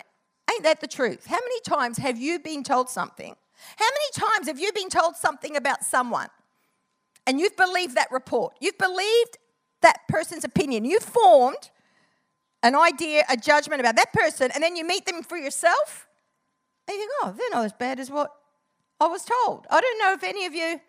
Ain't 0.51 0.63
that 0.63 0.81
the 0.81 0.87
truth? 0.87 1.25
How 1.25 1.37
many 1.37 1.59
times 1.61 1.97
have 1.97 2.17
you 2.17 2.39
been 2.39 2.63
told 2.63 2.89
something? 2.89 3.35
How 3.77 3.85
many 3.85 4.29
times 4.29 4.47
have 4.47 4.59
you 4.59 4.71
been 4.73 4.89
told 4.89 5.15
something 5.15 5.55
about 5.55 5.83
someone 5.83 6.27
and 7.25 7.39
you've 7.39 7.55
believed 7.55 7.95
that 7.95 8.11
report? 8.11 8.55
You've 8.59 8.77
believed 8.77 9.37
that 9.81 10.01
person's 10.09 10.43
opinion. 10.43 10.85
You've 10.85 11.03
formed 11.03 11.69
an 12.61 12.75
idea, 12.75 13.23
a 13.29 13.37
judgment 13.37 13.79
about 13.79 13.95
that 13.95 14.13
person, 14.13 14.51
and 14.53 14.61
then 14.61 14.75
you 14.75 14.85
meet 14.85 15.05
them 15.05 15.23
for 15.23 15.37
yourself, 15.37 16.07
you 16.89 16.97
think, 16.97 17.11
oh, 17.23 17.33
they're 17.37 17.49
not 17.51 17.65
as 17.65 17.73
bad 17.73 17.99
as 17.99 18.11
what 18.11 18.31
I 18.99 19.07
was 19.07 19.25
told. 19.25 19.65
I 19.69 19.79
don't 19.81 19.99
know 19.99 20.13
if 20.13 20.23
any 20.23 20.45
of 20.45 20.53
you 20.53 20.79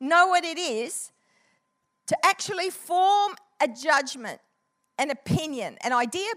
know 0.00 0.28
what 0.28 0.44
it 0.44 0.58
is 0.58 1.12
to 2.06 2.16
actually 2.24 2.70
form 2.70 3.34
a 3.60 3.68
judgment, 3.68 4.40
an 4.98 5.10
opinion, 5.10 5.78
an 5.82 5.92
idea 5.92 6.30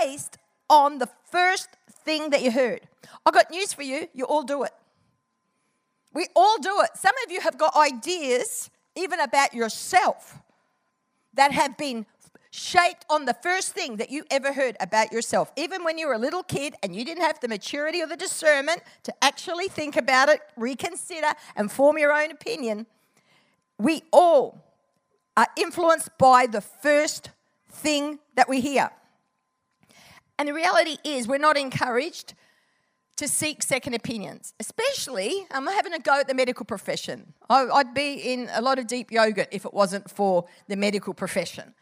based 0.00 0.38
on 0.68 0.98
the 0.98 1.08
first 1.30 1.68
thing 2.04 2.30
that 2.30 2.42
you 2.42 2.50
heard. 2.50 2.80
I've 3.26 3.34
got 3.34 3.50
news 3.50 3.72
for 3.72 3.82
you. 3.82 4.08
You 4.14 4.24
all 4.24 4.42
do 4.42 4.62
it. 4.62 4.72
We 6.12 6.26
all 6.34 6.58
do 6.58 6.80
it. 6.80 6.90
Some 6.94 7.14
of 7.24 7.32
you 7.32 7.40
have 7.40 7.58
got 7.58 7.76
ideas, 7.76 8.70
even 8.96 9.20
about 9.20 9.54
yourself, 9.54 10.38
that 11.34 11.52
have 11.52 11.76
been 11.76 12.06
shaped 12.50 13.04
on 13.08 13.26
the 13.26 13.34
first 13.34 13.72
thing 13.72 13.96
that 13.96 14.10
you 14.10 14.24
ever 14.30 14.52
heard 14.52 14.76
about 14.80 15.12
yourself. 15.12 15.52
Even 15.56 15.84
when 15.84 15.98
you 15.98 16.08
were 16.08 16.14
a 16.14 16.18
little 16.18 16.42
kid 16.42 16.74
and 16.82 16.94
you 16.94 17.04
didn't 17.04 17.22
have 17.22 17.38
the 17.40 17.48
maturity 17.48 18.02
or 18.02 18.06
the 18.06 18.16
discernment 18.16 18.82
to 19.04 19.14
actually 19.22 19.68
think 19.68 19.96
about 19.96 20.28
it, 20.28 20.40
reconsider, 20.56 21.32
and 21.54 21.70
form 21.70 21.96
your 21.96 22.12
own 22.12 22.30
opinion, 22.30 22.86
we 23.78 24.02
all 24.12 24.64
are 25.36 25.48
influenced 25.56 26.10
by 26.18 26.46
the 26.46 26.60
first 26.60 27.30
thing 27.70 28.18
that 28.34 28.48
we 28.48 28.60
hear. 28.60 28.90
And 30.38 30.48
the 30.48 30.54
reality 30.54 30.96
is, 31.04 31.28
we're 31.28 31.38
not 31.38 31.56
encouraged 31.56 32.34
to 33.16 33.28
seek 33.28 33.62
second 33.62 33.94
opinions, 33.94 34.54
especially 34.58 35.46
I'm 35.50 35.66
having 35.66 35.92
a 35.92 35.98
go 35.98 36.20
at 36.20 36.26
the 36.26 36.34
medical 36.34 36.64
profession. 36.64 37.34
I'd 37.50 37.94
be 37.94 38.14
in 38.14 38.48
a 38.52 38.62
lot 38.62 38.78
of 38.78 38.86
deep 38.86 39.12
yogurt 39.12 39.48
if 39.52 39.66
it 39.66 39.74
wasn't 39.74 40.10
for 40.10 40.46
the 40.68 40.76
medical 40.76 41.12
profession. 41.12 41.74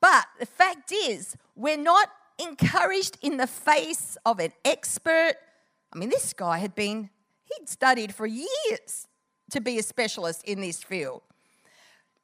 But 0.00 0.26
the 0.38 0.46
fact 0.46 0.92
is, 0.92 1.36
we're 1.54 1.76
not 1.76 2.08
encouraged 2.38 3.18
in 3.22 3.36
the 3.36 3.46
face 3.46 4.16
of 4.26 4.38
an 4.38 4.52
expert. 4.64 5.34
I 5.92 5.98
mean, 5.98 6.10
this 6.10 6.32
guy 6.32 6.58
had 6.58 6.74
been, 6.74 7.10
he'd 7.44 7.68
studied 7.68 8.14
for 8.14 8.26
years 8.26 9.08
to 9.50 9.60
be 9.60 9.78
a 9.78 9.82
specialist 9.82 10.44
in 10.44 10.60
this 10.60 10.82
field. 10.82 11.22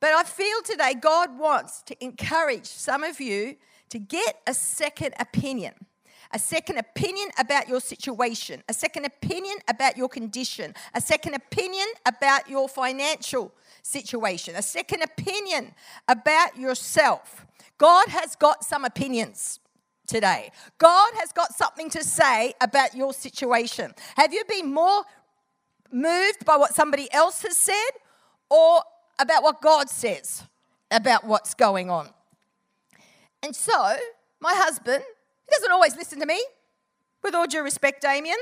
But 0.01 0.11
I 0.15 0.25
feel 0.25 0.63
today 0.63 0.95
God 0.95 1.39
wants 1.39 1.83
to 1.83 2.05
encourage 2.05 2.67
some 2.67 3.05
of 3.05 3.21
you 3.21 3.57
to 3.91 3.99
get 3.99 4.41
a 4.47 4.55
second 4.55 5.15
opinion. 5.21 5.75
A 6.35 6.39
second 6.39 6.79
opinion 6.79 7.29
about 7.39 7.69
your 7.69 7.81
situation, 7.81 8.63
a 8.69 8.73
second 8.73 9.05
opinion 9.05 9.57
about 9.69 9.97
your 9.97 10.09
condition, 10.09 10.75
a 10.95 11.01
second 11.01 11.35
opinion 11.35 11.87
about 12.07 12.49
your 12.49 12.69
financial 12.69 13.53
situation, 13.83 14.55
a 14.57 14.63
second 14.63 15.03
opinion 15.03 15.75
about 16.09 16.57
yourself. 16.57 17.45
God 17.77 18.09
has 18.09 18.35
got 18.37 18.65
some 18.65 18.85
opinions 18.85 19.61
today. 20.07 20.51
God 20.79 21.13
has 21.17 21.33
got 21.33 21.55
something 21.55 21.91
to 21.91 22.03
say 22.03 22.55
about 22.61 22.95
your 22.95 23.13
situation. 23.13 23.93
Have 24.17 24.33
you 24.33 24.45
been 24.49 24.73
more 24.73 25.03
moved 25.91 26.45
by 26.45 26.57
what 26.57 26.75
somebody 26.75 27.13
else 27.13 27.43
has 27.43 27.57
said 27.57 27.91
or 28.49 28.83
about 29.19 29.43
what 29.43 29.61
God 29.61 29.89
says 29.91 30.45
about 30.91 31.25
what's 31.25 31.55
going 31.55 31.91
on? 31.91 32.09
And 33.43 33.57
so, 33.57 33.97
my 34.41 34.55
husband, 34.55 35.03
he 35.47 35.55
doesn't 35.55 35.73
always 35.73 35.97
listen 35.97 36.21
to 36.21 36.27
me, 36.27 36.43
with 37.23 37.35
all 37.35 37.47
due 37.47 37.63
respect, 37.63 38.03
Damien. 38.03 38.37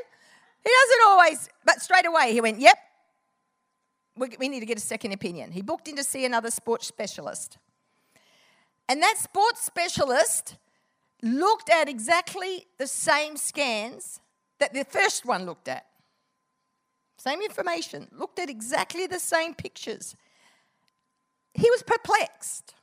He 0.62 0.71
doesn't 0.71 1.07
always, 1.07 1.49
but 1.64 1.80
straight 1.80 2.07
away 2.07 2.33
he 2.33 2.40
went, 2.40 2.61
Yep, 2.61 2.76
we 4.16 4.49
need 4.49 4.61
to 4.61 4.66
get 4.66 4.76
a 4.76 4.83
second 4.83 5.12
opinion. 5.12 5.52
He 5.52 5.62
booked 5.62 5.88
in 5.88 5.97
to 5.97 6.04
see 6.04 6.25
another 6.25 6.50
sports 6.50 6.87
specialist. 6.87 7.59
And 8.88 9.02
that 9.02 9.16
sports 9.19 9.64
specialist 9.64 10.57
looked 11.23 11.71
at 11.71 11.88
exactly 11.88 12.66
the 12.78 12.87
same 12.87 13.37
scans 13.37 14.21
that 14.59 14.75
the 14.75 14.85
first 14.85 15.25
one 15.25 15.47
looked 15.47 15.69
at. 15.69 15.87
Same 17.16 17.40
information, 17.42 18.09
looked 18.12 18.38
at 18.38 18.49
exactly 18.50 19.07
the 19.07 19.19
same 19.19 19.54
pictures. 19.54 20.16
He 21.54 21.71
was 21.71 21.83
perplexed. 21.83 22.75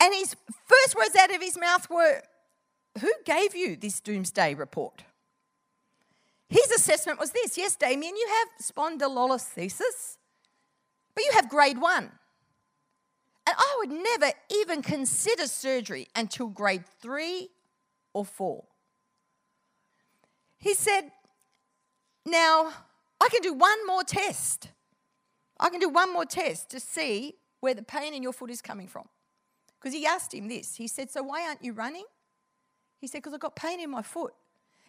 And 0.00 0.12
his 0.14 0.34
first 0.66 0.96
words 0.96 1.14
out 1.16 1.34
of 1.34 1.40
his 1.40 1.58
mouth 1.58 1.88
were, 1.88 2.22
Who 3.00 3.12
gave 3.24 3.54
you 3.54 3.76
this 3.76 4.00
doomsday 4.00 4.54
report? 4.54 5.04
His 6.48 6.70
assessment 6.70 7.18
was 7.18 7.30
this 7.30 7.56
Yes, 7.56 7.76
Damien, 7.76 8.16
you 8.16 8.28
have 8.28 8.48
spondylolisthesis, 8.64 10.18
but 11.14 11.24
you 11.24 11.30
have 11.34 11.48
grade 11.48 11.80
one. 11.80 12.10
And 13.46 13.56
I 13.56 13.76
would 13.78 13.90
never 13.90 14.32
even 14.50 14.82
consider 14.82 15.46
surgery 15.46 16.08
until 16.14 16.48
grade 16.48 16.84
three 17.00 17.48
or 18.12 18.24
four. 18.24 18.64
He 20.58 20.74
said, 20.74 21.10
Now, 22.26 22.72
I 23.20 23.28
can 23.28 23.42
do 23.42 23.54
one 23.54 23.86
more 23.86 24.04
test. 24.04 24.68
I 25.58 25.68
can 25.70 25.80
do 25.80 25.88
one 25.88 26.12
more 26.12 26.24
test 26.24 26.70
to 26.70 26.80
see 26.80 27.36
where 27.60 27.74
the 27.74 27.82
pain 27.82 28.14
in 28.14 28.22
your 28.22 28.32
foot 28.32 28.50
is 28.50 28.60
coming 28.60 28.88
from. 28.88 29.08
Because 29.78 29.94
he 29.94 30.06
asked 30.06 30.34
him 30.34 30.48
this. 30.48 30.76
He 30.76 30.86
said, 30.86 31.10
So 31.10 31.22
why 31.22 31.46
aren't 31.46 31.64
you 31.64 31.72
running? 31.72 32.04
He 33.00 33.06
said, 33.06 33.18
Because 33.18 33.34
I've 33.34 33.40
got 33.40 33.56
pain 33.56 33.80
in 33.80 33.90
my 33.90 34.02
foot. 34.02 34.34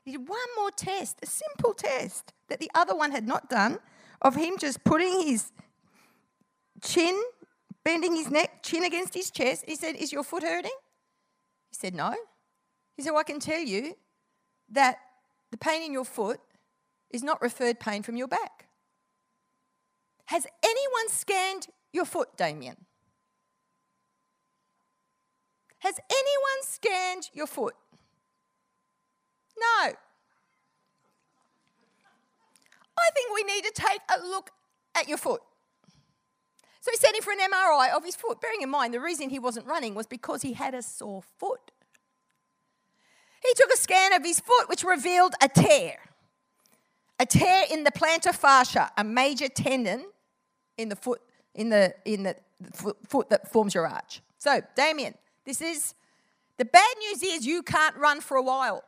He 0.04 0.12
did 0.12 0.28
one 0.28 0.40
more 0.58 0.72
test, 0.72 1.18
a 1.22 1.26
simple 1.26 1.74
test 1.74 2.34
that 2.50 2.60
the 2.60 2.72
other 2.76 2.96
one 2.96 3.12
had 3.12 3.28
not 3.28 3.50
done, 3.50 3.80
of 4.22 4.36
him 4.36 4.58
just 4.58 4.84
putting 4.84 5.28
his 5.28 5.52
chin 6.82 7.22
bending 7.84 8.16
his 8.16 8.30
neck, 8.30 8.64
chin 8.64 8.84
against 8.84 9.14
his 9.14 9.32
chest. 9.32 9.66
He 9.68 9.76
said, 9.76 9.96
Is 9.96 10.12
your 10.12 10.24
foot 10.24 10.44
hurting? 10.44 10.72
He 11.70 11.76
said, 11.76 11.96
No. 11.96 12.16
He 12.96 13.04
said, 13.04 13.12
Well, 13.12 13.20
I 13.20 13.24
can 13.24 13.40
tell 13.40 13.60
you 13.60 13.96
that 14.70 14.98
the 15.52 15.58
pain 15.58 15.84
in 15.84 15.94
your 15.94 16.06
foot 16.06 16.40
is 17.10 17.24
not 17.24 17.42
referred 17.42 17.80
pain 17.80 18.04
from 18.04 18.16
your 18.16 18.28
back. 18.28 18.68
Has 20.26 20.48
anyone 20.64 21.10
scanned 21.10 21.68
your 21.92 22.06
foot, 22.06 22.38
Damien? 22.38 22.78
Has 25.80 25.96
anyone 26.10 26.62
scanned 26.62 27.30
your 27.34 27.48
foot? 27.48 27.76
No. 29.62 29.94
I 32.98 33.10
think 33.14 33.34
we 33.34 33.44
need 33.44 33.64
to 33.64 33.72
take 33.74 34.02
a 34.16 34.28
look 34.28 34.52
at 34.96 35.08
your 35.08 35.18
foot. 35.18 35.42
So 36.82 36.90
he 36.92 36.98
sent 36.98 37.16
him 37.16 37.22
for 37.22 37.32
an 37.32 37.40
MRI 37.40 37.96
of 37.96 38.04
his 38.04 38.16
foot. 38.16 38.42
Bearing 38.42 38.62
in 38.62 38.70
mind, 38.70 38.94
the 38.94 39.00
reason 39.00 39.30
he 39.30 39.40
wasn't 39.40 39.68
running 39.68 39.94
was 39.94 40.08
because 40.08 40.42
he 40.42 40.54
had 40.54 40.74
a 40.74 40.82
sore 40.82 41.24
foot. 41.38 41.72
He 43.42 43.54
took 43.56 43.72
a 43.72 43.78
scan 43.78 44.14
of 44.14 44.24
his 44.24 44.40
foot, 44.40 44.68
which 44.68 44.84
revealed 44.84 45.36
a 45.42 45.48
tear. 45.48 45.98
A 47.20 47.26
tear 47.26 47.66
in 47.72 47.84
the 47.84 47.92
plantar 47.92 48.34
fascia, 48.34 48.92
a 48.98 49.04
major 49.04 49.48
tendon 49.48 50.06
in 50.78 50.90
the 50.90 50.96
foot, 50.96 51.22
in 51.54 51.70
the, 51.70 51.94
in 52.06 52.24
the 52.24 52.36
foot 53.08 53.30
that 53.30 53.52
forms 53.52 53.76
your 53.76 53.88
arch. 53.88 54.22
So, 54.40 54.62
Damien, 54.76 55.14
this 55.46 55.62
is 55.62 55.94
the 56.58 56.66
bad 56.66 56.96
news 57.00 57.24
is 57.24 57.46
you 57.46 57.62
can't 57.64 57.96
run 57.96 58.22
for 58.22 58.38
a 58.38 58.44
while. 58.44 58.84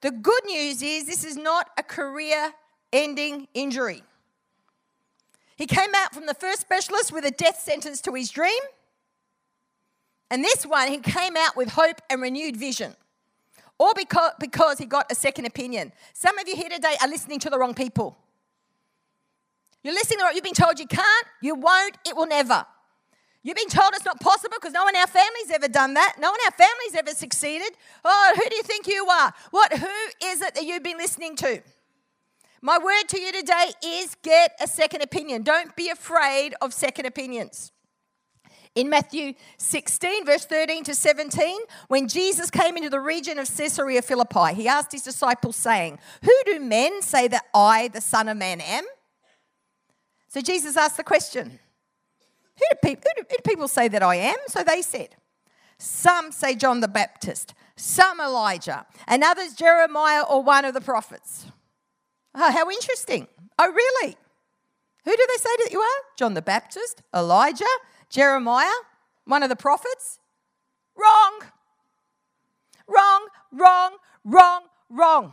The 0.00 0.10
good 0.10 0.44
news 0.46 0.82
is 0.82 1.06
this 1.06 1.24
is 1.24 1.36
not 1.36 1.70
a 1.76 1.82
career 1.82 2.52
ending 2.92 3.48
injury. 3.54 4.02
He 5.56 5.66
came 5.66 5.90
out 5.94 6.14
from 6.14 6.26
the 6.26 6.34
first 6.34 6.60
specialist 6.60 7.12
with 7.12 7.24
a 7.24 7.32
death 7.32 7.60
sentence 7.60 8.00
to 8.02 8.14
his 8.14 8.30
dream. 8.30 8.60
And 10.30 10.44
this 10.44 10.64
one, 10.64 10.88
he 10.88 10.98
came 10.98 11.36
out 11.36 11.56
with 11.56 11.70
hope 11.70 12.00
and 12.08 12.22
renewed 12.22 12.56
vision. 12.56 12.94
Or 13.78 13.92
because, 13.94 14.32
because 14.38 14.78
he 14.78 14.86
got 14.86 15.10
a 15.10 15.14
second 15.14 15.46
opinion. 15.46 15.92
Some 16.12 16.38
of 16.38 16.48
you 16.48 16.54
here 16.54 16.68
today 16.68 16.96
are 17.00 17.08
listening 17.08 17.40
to 17.40 17.50
the 17.50 17.58
wrong 17.58 17.74
people. 17.74 18.16
You're 19.82 19.94
listening 19.94 20.18
to 20.18 20.24
what 20.24 20.34
you've 20.34 20.44
been 20.44 20.54
told 20.54 20.78
you 20.78 20.86
can't, 20.86 21.26
you 21.40 21.54
won't, 21.54 21.96
it 22.06 22.14
will 22.14 22.26
never. 22.26 22.66
You've 23.42 23.56
been 23.56 23.68
told 23.68 23.90
it's 23.94 24.04
not 24.04 24.20
possible 24.20 24.56
because 24.60 24.72
no 24.72 24.84
one 24.84 24.94
in 24.94 25.00
our 25.00 25.06
family's 25.06 25.50
ever 25.52 25.68
done 25.68 25.94
that. 25.94 26.16
No 26.18 26.30
one 26.30 26.40
in 26.40 26.52
our 26.52 26.66
family's 26.66 26.94
ever 26.96 27.16
succeeded. 27.16 27.70
Oh, 28.04 28.32
who 28.34 28.48
do 28.48 28.56
you 28.56 28.62
think 28.62 28.86
you 28.86 29.06
are? 29.06 29.32
What? 29.50 29.72
Who 29.72 29.86
is 30.24 30.42
it 30.42 30.54
that 30.54 30.64
you've 30.64 30.82
been 30.82 30.98
listening 30.98 31.36
to? 31.36 31.62
My 32.60 32.78
word 32.78 33.04
to 33.08 33.20
you 33.20 33.30
today 33.32 33.70
is 33.84 34.16
get 34.22 34.52
a 34.60 34.66
second 34.66 35.02
opinion. 35.02 35.42
Don't 35.42 35.74
be 35.76 35.88
afraid 35.88 36.54
of 36.60 36.74
second 36.74 37.06
opinions. 37.06 37.70
In 38.74 38.90
Matthew 38.90 39.34
16, 39.58 40.26
verse 40.26 40.44
13 40.44 40.84
to 40.84 40.94
17, 40.94 41.58
when 41.86 42.08
Jesus 42.08 42.50
came 42.50 42.76
into 42.76 42.90
the 42.90 43.00
region 43.00 43.38
of 43.38 43.48
Caesarea 43.56 44.02
Philippi, 44.02 44.54
he 44.54 44.68
asked 44.68 44.92
his 44.92 45.02
disciples, 45.02 45.56
saying, 45.56 45.98
Who 46.22 46.34
do 46.44 46.60
men 46.60 47.02
say 47.02 47.28
that 47.28 47.44
I, 47.54 47.88
the 47.88 48.00
Son 48.00 48.28
of 48.28 48.36
Man, 48.36 48.60
am? 48.60 48.84
So 50.28 50.40
Jesus 50.40 50.76
asked 50.76 50.96
the 50.96 51.04
question, 51.04 51.58
Who 52.58 52.64
do 52.70 52.88
people, 52.88 53.02
who 53.04 53.22
do, 53.22 53.28
who 53.30 53.36
do 53.36 53.50
people 53.50 53.68
say 53.68 53.88
that 53.88 54.02
I 54.02 54.16
am? 54.16 54.36
So 54.48 54.64
they 54.64 54.82
said, 54.82 55.16
Some 55.78 56.32
say 56.32 56.54
John 56.54 56.80
the 56.80 56.88
Baptist, 56.88 57.54
some 57.76 58.20
Elijah, 58.20 58.86
and 59.06 59.22
others 59.22 59.54
Jeremiah 59.54 60.22
or 60.22 60.42
one 60.42 60.64
of 60.64 60.74
the 60.74 60.80
prophets. 60.80 61.46
Oh, 62.34 62.50
how 62.52 62.70
interesting. 62.70 63.28
Oh, 63.58 63.70
really? 63.70 64.16
Who 65.04 65.16
do 65.16 65.26
they 65.28 65.40
say 65.40 65.56
that 65.64 65.72
you 65.72 65.80
are? 65.80 66.00
John 66.16 66.34
the 66.34 66.42
Baptist, 66.42 67.02
Elijah, 67.14 67.64
Jeremiah, 68.10 68.66
one 69.24 69.42
of 69.42 69.48
the 69.48 69.56
prophets? 69.56 70.18
Wrong. 70.96 71.40
Wrong, 72.86 73.26
wrong, 73.52 73.96
wrong, 74.24 74.62
wrong. 74.90 75.32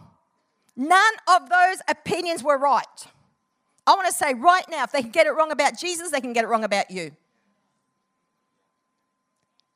None 0.76 1.14
of 1.28 1.50
those 1.50 1.78
opinions 1.88 2.44
were 2.44 2.58
right. 2.58 3.08
I 3.88 3.94
want 3.94 4.08
to 4.08 4.14
say 4.14 4.34
right 4.34 4.66
now 4.70 4.84
if 4.84 4.92
they 4.92 5.02
can 5.02 5.12
get 5.12 5.28
it 5.28 5.32
wrong 5.32 5.52
about 5.52 5.78
Jesus, 5.78 6.12
they 6.12 6.22
can 6.22 6.34
get 6.34 6.44
it 6.44 6.48
wrong 6.48 6.64
about 6.64 6.90
you. 6.90 7.12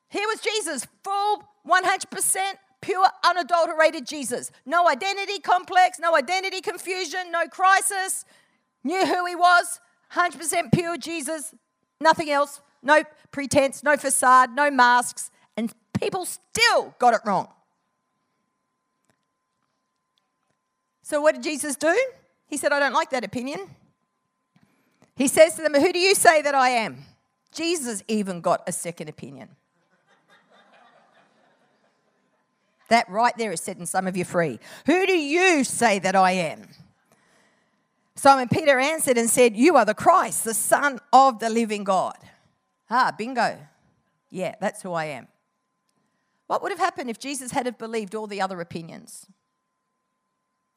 Here 0.09 0.27
was 0.27 0.41
Jesus, 0.41 0.87
full 1.03 1.43
100% 1.67 2.53
pure, 2.81 3.07
unadulterated 3.23 4.07
Jesus. 4.07 4.51
No 4.65 4.87
identity 4.89 5.39
complex, 5.39 5.99
no 5.99 6.15
identity 6.15 6.61
confusion, 6.61 7.31
no 7.31 7.47
crisis. 7.47 8.25
Knew 8.83 9.05
who 9.05 9.25
he 9.25 9.35
was, 9.35 9.79
100% 10.13 10.71
pure 10.73 10.97
Jesus, 10.97 11.53
nothing 12.01 12.29
else, 12.31 12.61
no 12.81 13.03
pretense, 13.31 13.83
no 13.83 13.97
facade, 13.97 14.55
no 14.55 14.71
masks, 14.71 15.29
and 15.55 15.73
people 15.99 16.25
still 16.25 16.95
got 16.97 17.13
it 17.13 17.21
wrong. 17.25 17.49
So, 21.03 21.21
what 21.21 21.35
did 21.35 21.43
Jesus 21.43 21.75
do? 21.75 21.95
He 22.47 22.57
said, 22.57 22.71
I 22.71 22.79
don't 22.79 22.93
like 22.93 23.09
that 23.11 23.23
opinion. 23.23 23.59
He 25.19 25.27
says 25.27 25.55
to 25.55 25.61
them, 25.61 25.73
Who 25.73 25.91
do 25.91 25.99
you 25.99 26.15
say 26.15 26.41
that 26.41 26.55
I 26.55 26.69
am? 26.69 27.03
Jesus 27.51 28.01
even 28.07 28.39
got 28.39 28.63
a 28.65 28.71
second 28.71 29.09
opinion. 29.09 29.49
That 32.88 33.07
right 33.09 33.38
there 33.38 33.51
is 33.51 33.59
setting 33.59 33.85
some 33.85 34.07
of 34.07 34.15
you 34.15 34.23
free. 34.23 34.59
Who 34.85 35.05
do 35.05 35.17
you 35.17 35.65
say 35.65 35.99
that 35.99 36.15
I 36.15 36.31
am? 36.31 36.69
Simon 38.15 38.47
Peter 38.47 38.79
answered 38.79 39.17
and 39.17 39.29
said, 39.29 39.57
You 39.57 39.75
are 39.75 39.83
the 39.83 39.93
Christ, 39.93 40.45
the 40.45 40.53
Son 40.53 41.01
of 41.11 41.39
the 41.39 41.49
living 41.49 41.83
God. 41.83 42.17
Ah, 42.89 43.13
bingo. 43.15 43.57
Yeah, 44.31 44.55
that's 44.61 44.81
who 44.81 44.93
I 44.93 45.05
am. 45.05 45.27
What 46.47 46.63
would 46.63 46.71
have 46.71 46.79
happened 46.79 47.09
if 47.09 47.19
Jesus 47.19 47.51
had 47.51 47.65
have 47.65 47.77
believed 47.77 48.15
all 48.15 48.25
the 48.25 48.39
other 48.39 48.61
opinions? 48.61 49.27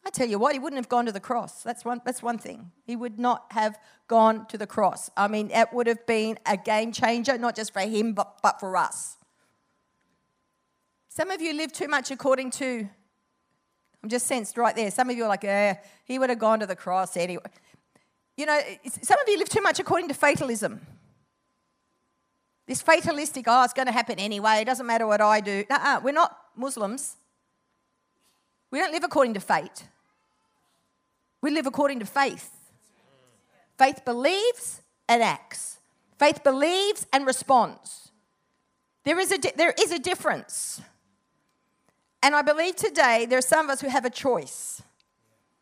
I 0.05 0.11
tell 0.11 0.29
you 0.29 0.39
what, 0.39 0.53
he 0.53 0.59
wouldn't 0.59 0.79
have 0.79 0.89
gone 0.89 1.07
to 1.07 1.13
the 1.13 1.21
cross. 1.21 1.63
That's 1.63 1.85
one, 1.85 2.01
that's 2.05 2.23
one 2.23 2.39
thing. 2.39 2.73
He 2.85 2.97
would 2.97 3.19
not 3.19 3.47
have 3.51 3.79
gone 4.09 4.47
to 4.47 4.59
the 4.59 4.67
cross. 4.67 5.11
I 5.17 5.29
mean, 5.29 5.51
it 5.53 5.69
would 5.73 5.87
have 5.87 6.05
been 6.07 6.39
a 6.45 6.57
game 6.57 6.91
changer, 6.93 7.39
not 7.39 7.55
just 7.55 7.73
for 7.73 7.81
him, 7.81 8.13
but, 8.13 8.41
but 8.43 8.59
for 8.59 8.77
us. 8.77 9.17
Some 11.09 11.31
of 11.31 11.41
you 11.41 11.53
live 11.55 11.73
too 11.73 11.89
much 11.89 12.11
according 12.11 12.51
to, 12.53 12.89
I'm 14.03 14.09
just 14.09 14.27
sensed 14.27 14.57
right 14.57 14.75
there. 14.75 14.91
Some 14.91 15.09
of 15.09 15.17
you 15.17 15.25
are 15.25 15.29
like, 15.29 15.45
eh, 15.45 15.75
he 16.05 16.19
would 16.19 16.31
have 16.31 16.39
gone 16.39 16.59
to 16.61 16.67
the 16.67 16.75
cross 16.75 17.17
anyway. 17.17 17.45
You 18.37 18.47
know, 18.47 18.61
some 18.89 19.21
of 19.21 19.29
you 19.29 19.39
live 19.39 19.49
too 19.49 19.61
much 19.61 19.79
according 19.79 20.09
to 20.09 20.15
fatalism. 20.15 20.81
This 22.67 22.81
fatalistic, 22.81 23.45
oh, 23.47 23.65
it's 23.65 23.73
going 23.73 23.87
to 23.87 23.93
happen 23.93 24.19
anyway. 24.19 24.61
It 24.63 24.65
doesn't 24.65 24.87
matter 24.87 25.07
what 25.07 25.21
I 25.21 25.41
do. 25.41 25.65
uh 25.69 26.01
we're 26.03 26.13
not 26.13 26.37
Muslims. 26.57 27.17
We 28.73 28.79
don't 28.79 28.91
live 28.91 29.05
according 29.05 29.35
to 29.35 29.41
fate. 29.41 29.85
We 31.43 31.51
live 31.51 31.67
according 31.67 32.01
to 32.01 32.07
faith. 32.07 32.51
Faith 33.79 34.05
believes 34.05 34.81
and 35.09 35.23
acts. 35.23 35.79
Faith 36.19 36.43
believes 36.43 37.07
and 37.13 37.27
responds. 37.27 38.11
There 39.05 39.19
is 39.19 39.31
a, 39.31 39.39
di- 39.39 39.53
there 39.57 39.75
is 39.79 39.93
a 39.93 39.99
difference. 39.99 40.81
And 42.23 42.35
I 42.35 42.43
believe 42.43 42.77
today 42.77 43.27
there 43.27 43.39
are 43.39 43.43
some 43.43 43.67
of 43.67 43.71
us 43.71 43.81
who 43.83 43.89
have 43.89 44.05
a 44.05 44.11
choice. 44.11 44.81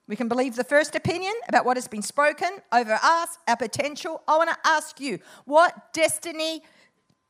We 0.07 0.15
can 0.15 0.29
believe 0.29 0.55
the 0.55 0.65
first 0.65 0.95
opinion 0.95 1.33
about 1.49 1.65
what 1.65 1.77
has 1.77 1.89
been 1.89 2.03
spoken 2.03 2.51
over 2.73 2.99
us, 3.03 3.39
our 3.49 3.57
potential. 3.57 4.23
I 4.29 4.37
want 4.37 4.51
to 4.51 4.57
ask 4.65 5.01
you 5.01 5.19
what 5.47 5.93
destiny 5.93 6.63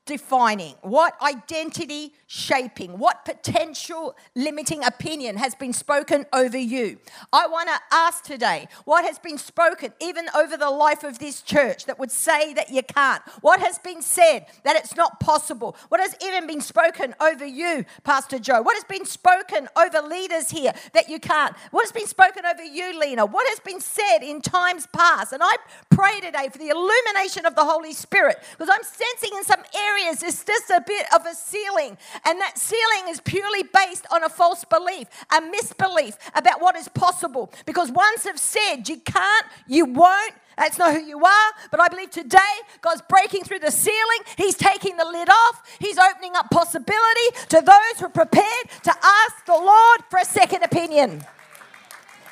defining, 0.06 0.74
what 0.82 1.14
identity 1.22 2.12
shaping, 2.26 2.98
what 2.98 3.24
potential 3.24 4.16
limiting 4.34 4.82
opinion 4.84 5.36
has 5.36 5.54
been 5.54 5.72
spoken 5.72 6.26
over 6.32 6.58
you. 6.58 6.98
I 7.32 7.46
want 7.46 7.68
to 7.68 7.78
ask 7.92 8.24
today 8.24 8.66
what 8.84 9.04
has 9.04 9.18
been 9.18 9.38
spoken 9.38 9.92
even 10.00 10.26
over 10.34 10.56
the 10.56 10.70
life 10.70 11.04
of 11.04 11.18
this 11.18 11.42
church 11.42 11.84
that 11.84 11.98
would 11.98 12.10
say 12.10 12.52
that 12.54 12.70
you 12.70 12.82
can't? 12.82 13.22
What 13.40 13.60
has 13.60 13.78
been 13.78 14.02
said 14.02 14.46
that 14.64 14.76
it's 14.76 14.96
not 14.96 15.20
possible? 15.20 15.76
What 15.88 16.00
has 16.00 16.16
even 16.24 16.46
been 16.46 16.60
spoken 16.60 17.14
over 17.20 17.46
you, 17.46 17.84
Pastor 18.02 18.38
Joe? 18.38 18.62
What 18.62 18.76
has 18.76 18.84
been 18.84 19.06
spoken 19.06 19.68
over 19.76 20.06
leaders 20.06 20.50
here 20.50 20.72
that 20.92 21.08
you 21.08 21.20
can't? 21.20 21.54
What 21.70 21.84
has 21.84 21.92
been 21.92 22.06
spoken 22.06 22.44
over 22.46 22.64
you, 22.64 22.98
Lena? 22.98 23.26
What 23.26 23.48
has 23.48 23.60
been 23.60 23.80
said 23.80 24.18
in 24.22 24.40
times 24.40 24.86
past? 24.92 25.32
And 25.32 25.42
I 25.42 25.56
pray 25.90 26.20
today 26.20 26.48
for 26.50 26.58
the 26.58 26.68
illumination 26.68 27.46
of 27.46 27.54
the 27.54 27.64
Holy 27.64 27.92
Spirit 27.92 28.38
because 28.52 28.68
I'm 28.68 28.82
sensing 28.82 29.36
in 29.36 29.44
some 29.44 29.60
areas 29.76 29.89
areas 29.90 30.22
is 30.22 30.44
just 30.44 30.70
a 30.70 30.82
bit 30.86 31.06
of 31.14 31.26
a 31.26 31.34
ceiling, 31.34 31.96
and 32.24 32.40
that 32.40 32.58
ceiling 32.58 33.08
is 33.08 33.20
purely 33.20 33.62
based 33.62 34.06
on 34.12 34.24
a 34.24 34.28
false 34.28 34.64
belief, 34.64 35.08
a 35.36 35.40
misbelief 35.40 36.16
about 36.34 36.60
what 36.60 36.76
is 36.76 36.88
possible. 36.88 37.52
Because 37.66 37.90
once 37.90 38.26
I've 38.26 38.38
said 38.38 38.88
you 38.88 38.98
can't, 38.98 39.46
you 39.66 39.84
won't, 39.84 40.34
that's 40.56 40.78
not 40.78 40.92
who 40.92 41.00
you 41.00 41.24
are. 41.24 41.52
But 41.70 41.80
I 41.80 41.88
believe 41.88 42.10
today 42.10 42.38
God's 42.82 43.02
breaking 43.08 43.44
through 43.44 43.60
the 43.60 43.70
ceiling. 43.70 44.18
He's 44.36 44.56
taking 44.56 44.96
the 44.96 45.06
lid 45.06 45.28
off. 45.28 45.62
He's 45.78 45.96
opening 45.96 46.32
up 46.36 46.50
possibility 46.50 47.30
to 47.48 47.62
those 47.62 47.98
who 48.00 48.06
are 48.06 48.10
prepared 48.10 48.68
to 48.82 48.90
ask 48.90 49.46
the 49.46 49.54
Lord 49.54 50.00
for 50.10 50.18
a 50.18 50.24
second 50.24 50.62
opinion. 50.62 51.24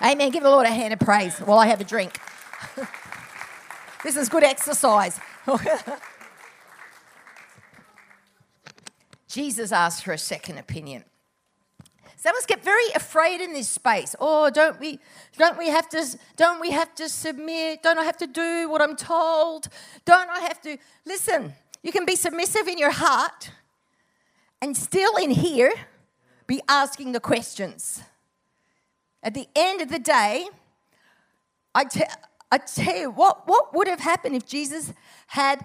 Amen. 0.03 0.31
Give 0.31 0.43
the 0.43 0.51
Lord 0.51 0.67
a 0.67 0.71
hand 0.71 0.93
of 0.93 1.01
praise 1.01 1.39
while 1.39 1.59
I 1.59 1.67
have 1.67 1.81
a 1.81 1.85
drink. 1.85 2.19
this 4.05 4.17
is 4.17 4.29
good 4.29 4.45
exercise. 4.45 5.19
Jesus 9.29 9.73
asked 9.73 10.05
for 10.05 10.13
a 10.13 10.19
second 10.19 10.59
opinion. 10.59 11.05
Some 12.17 12.35
of 12.35 12.39
us 12.39 12.47
get 12.47 12.65
very 12.65 12.89
afraid 12.97 13.41
in 13.41 13.53
this 13.53 13.69
space. 13.69 14.17
Oh, 14.19 14.51
don't 14.51 14.81
we, 14.81 14.99
don't 15.37 15.57
we 15.57 15.69
have 15.69 15.89
to, 15.91 16.05
don't 16.37 16.61
we 16.61 16.73
have 16.73 16.93
to 16.97 17.09
submit? 17.09 17.83
Don't 17.83 17.99
I 17.99 18.05
have 18.05 18.17
to 18.17 18.27
do 18.27 18.69
what 18.69 18.83
I'm 18.83 18.97
told? 18.97 19.69
Don't 20.05 20.29
I 20.29 20.41
have 20.41 20.61
to 20.63 20.79
listen? 21.07 21.53
You 21.83 21.93
can 21.93 22.05
be 22.05 22.17
submissive 22.17 22.67
in 22.67 22.77
your 22.77 22.91
heart 22.91 23.53
and 24.61 24.77
still 24.77 25.17
in 25.17 25.31
here 25.31 25.73
be 26.49 26.61
asking 26.69 27.13
the 27.13 27.21
questions. 27.21 28.03
At 29.23 29.35
the 29.35 29.47
end 29.55 29.81
of 29.81 29.89
the 29.89 30.01
day, 30.01 30.49
I, 31.75 31.85
te- 31.85 32.03
I 32.51 32.59
tell 32.59 32.97
you, 32.97 33.11
what, 33.11 33.47
what 33.47 33.75
would 33.75 33.87
have 33.87 34.01
happened 34.01 34.35
if 34.35 34.47
Jesus 34.47 34.93
had 35.29 35.65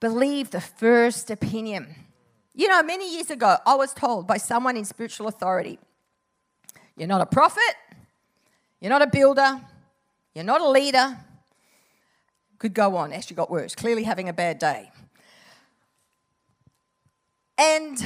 believed 0.00 0.52
the 0.52 0.60
first 0.60 1.30
opinion? 1.30 1.96
You 2.54 2.68
know, 2.68 2.82
many 2.82 3.14
years 3.14 3.30
ago, 3.30 3.56
I 3.64 3.74
was 3.74 3.94
told 3.94 4.26
by 4.26 4.36
someone 4.36 4.76
in 4.76 4.84
spiritual 4.84 5.28
authority 5.28 5.78
you're 6.96 7.08
not 7.08 7.22
a 7.22 7.26
prophet, 7.26 7.74
you're 8.80 8.90
not 8.90 9.00
a 9.00 9.06
builder, 9.06 9.60
you're 10.34 10.44
not 10.44 10.60
a 10.60 10.68
leader. 10.68 11.18
Could 12.58 12.74
go 12.74 12.96
on, 12.96 13.12
actually 13.12 13.36
got 13.36 13.50
worse, 13.50 13.74
clearly 13.74 14.04
having 14.04 14.28
a 14.28 14.32
bad 14.32 14.58
day. 14.58 14.92
And 17.58 17.98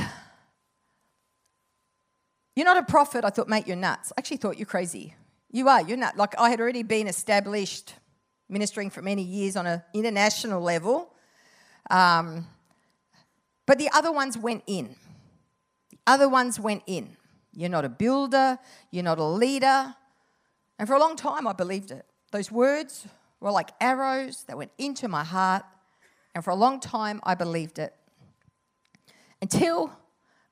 you're 2.54 2.64
not 2.64 2.78
a 2.78 2.84
prophet. 2.84 3.24
I 3.24 3.30
thought, 3.30 3.48
mate, 3.48 3.66
you're 3.66 3.76
nuts. 3.76 4.12
I 4.16 4.20
actually 4.20 4.38
thought 4.38 4.56
you're 4.56 4.66
crazy. 4.66 5.14
You 5.50 5.68
are, 5.68 5.82
you're 5.82 5.98
not. 5.98 6.16
Like, 6.16 6.38
I 6.38 6.48
had 6.48 6.60
already 6.60 6.82
been 6.82 7.06
established 7.06 7.94
ministering 8.48 8.90
for 8.90 9.02
many 9.02 9.22
years 9.22 9.56
on 9.56 9.66
an 9.66 9.82
international 9.92 10.62
level. 10.62 11.12
Um, 11.90 12.46
but 13.66 13.78
the 13.78 13.90
other 13.92 14.12
ones 14.12 14.38
went 14.38 14.62
in. 14.66 14.96
The 15.90 15.98
other 16.06 16.28
ones 16.28 16.58
went 16.58 16.82
in. 16.86 17.16
You're 17.52 17.70
not 17.70 17.84
a 17.84 17.88
builder, 17.88 18.58
you're 18.90 19.04
not 19.04 19.18
a 19.18 19.24
leader. 19.24 19.94
And 20.78 20.86
for 20.86 20.94
a 20.94 21.00
long 21.00 21.16
time, 21.16 21.46
I 21.46 21.52
believed 21.52 21.90
it. 21.90 22.04
Those 22.32 22.50
words 22.50 23.06
were 23.40 23.50
like 23.50 23.70
arrows 23.80 24.44
that 24.44 24.56
went 24.58 24.72
into 24.78 25.08
my 25.08 25.24
heart. 25.24 25.64
And 26.34 26.44
for 26.44 26.50
a 26.50 26.54
long 26.54 26.80
time, 26.80 27.20
I 27.24 27.34
believed 27.34 27.78
it. 27.78 27.94
Until 29.40 29.90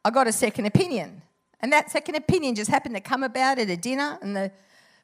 I 0.05 0.11
got 0.11 0.27
a 0.27 0.33
second 0.33 0.67
opinion. 0.67 1.23
And 1.61 1.73
that 1.73 1.91
second 1.91 2.15
opinion 2.15 2.55
just 2.55 2.71
happened 2.71 2.95
to 2.95 3.01
come 3.01 3.23
about 3.23 3.59
at 3.59 3.69
a 3.69 3.77
dinner. 3.77 4.19
And 4.23 4.35
the 4.35 4.51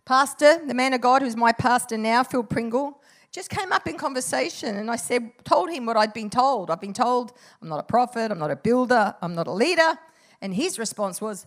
pastor, 0.05 0.65
the 0.67 0.75
man 0.75 0.95
of 0.95 1.01
God 1.01 1.23
who's 1.23 1.37
my 1.37 1.53
pastor 1.53 1.99
now, 1.99 2.23
Phil 2.23 2.43
Pringle, 2.43 3.00
just 3.33 3.49
came 3.49 3.73
up 3.73 3.87
in 3.87 3.97
conversation 3.97 4.77
and 4.77 4.91
I 4.91 4.97
said, 4.97 5.31
told 5.45 5.71
him 5.71 5.87
what 5.87 5.97
I'd 5.97 6.13
been 6.13 6.31
told. 6.31 6.71
I've 6.71 6.81
been 6.81 6.93
told 6.93 7.33
I'm 7.63 7.69
not 7.69 7.79
a 7.79 7.85
prophet, 7.85 8.31
I'm 8.31 8.39
not 8.39 8.51
a 8.51 8.57
builder, 8.57 9.15
I'm 9.23 9.35
not 9.35 9.47
a 9.47 9.53
leader. 9.53 9.99
And 10.41 10.55
his 10.55 10.79
response 10.79 11.21
was, 11.21 11.47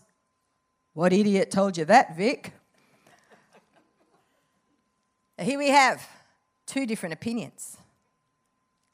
What 0.93 1.11
idiot 1.11 1.51
told 1.51 1.77
you 1.77 1.85
that, 1.85 2.15
Vic? 2.15 2.53
Here 5.39 5.57
we 5.57 5.69
have 5.69 6.07
two 6.65 6.85
different 6.85 7.13
opinions. 7.13 7.77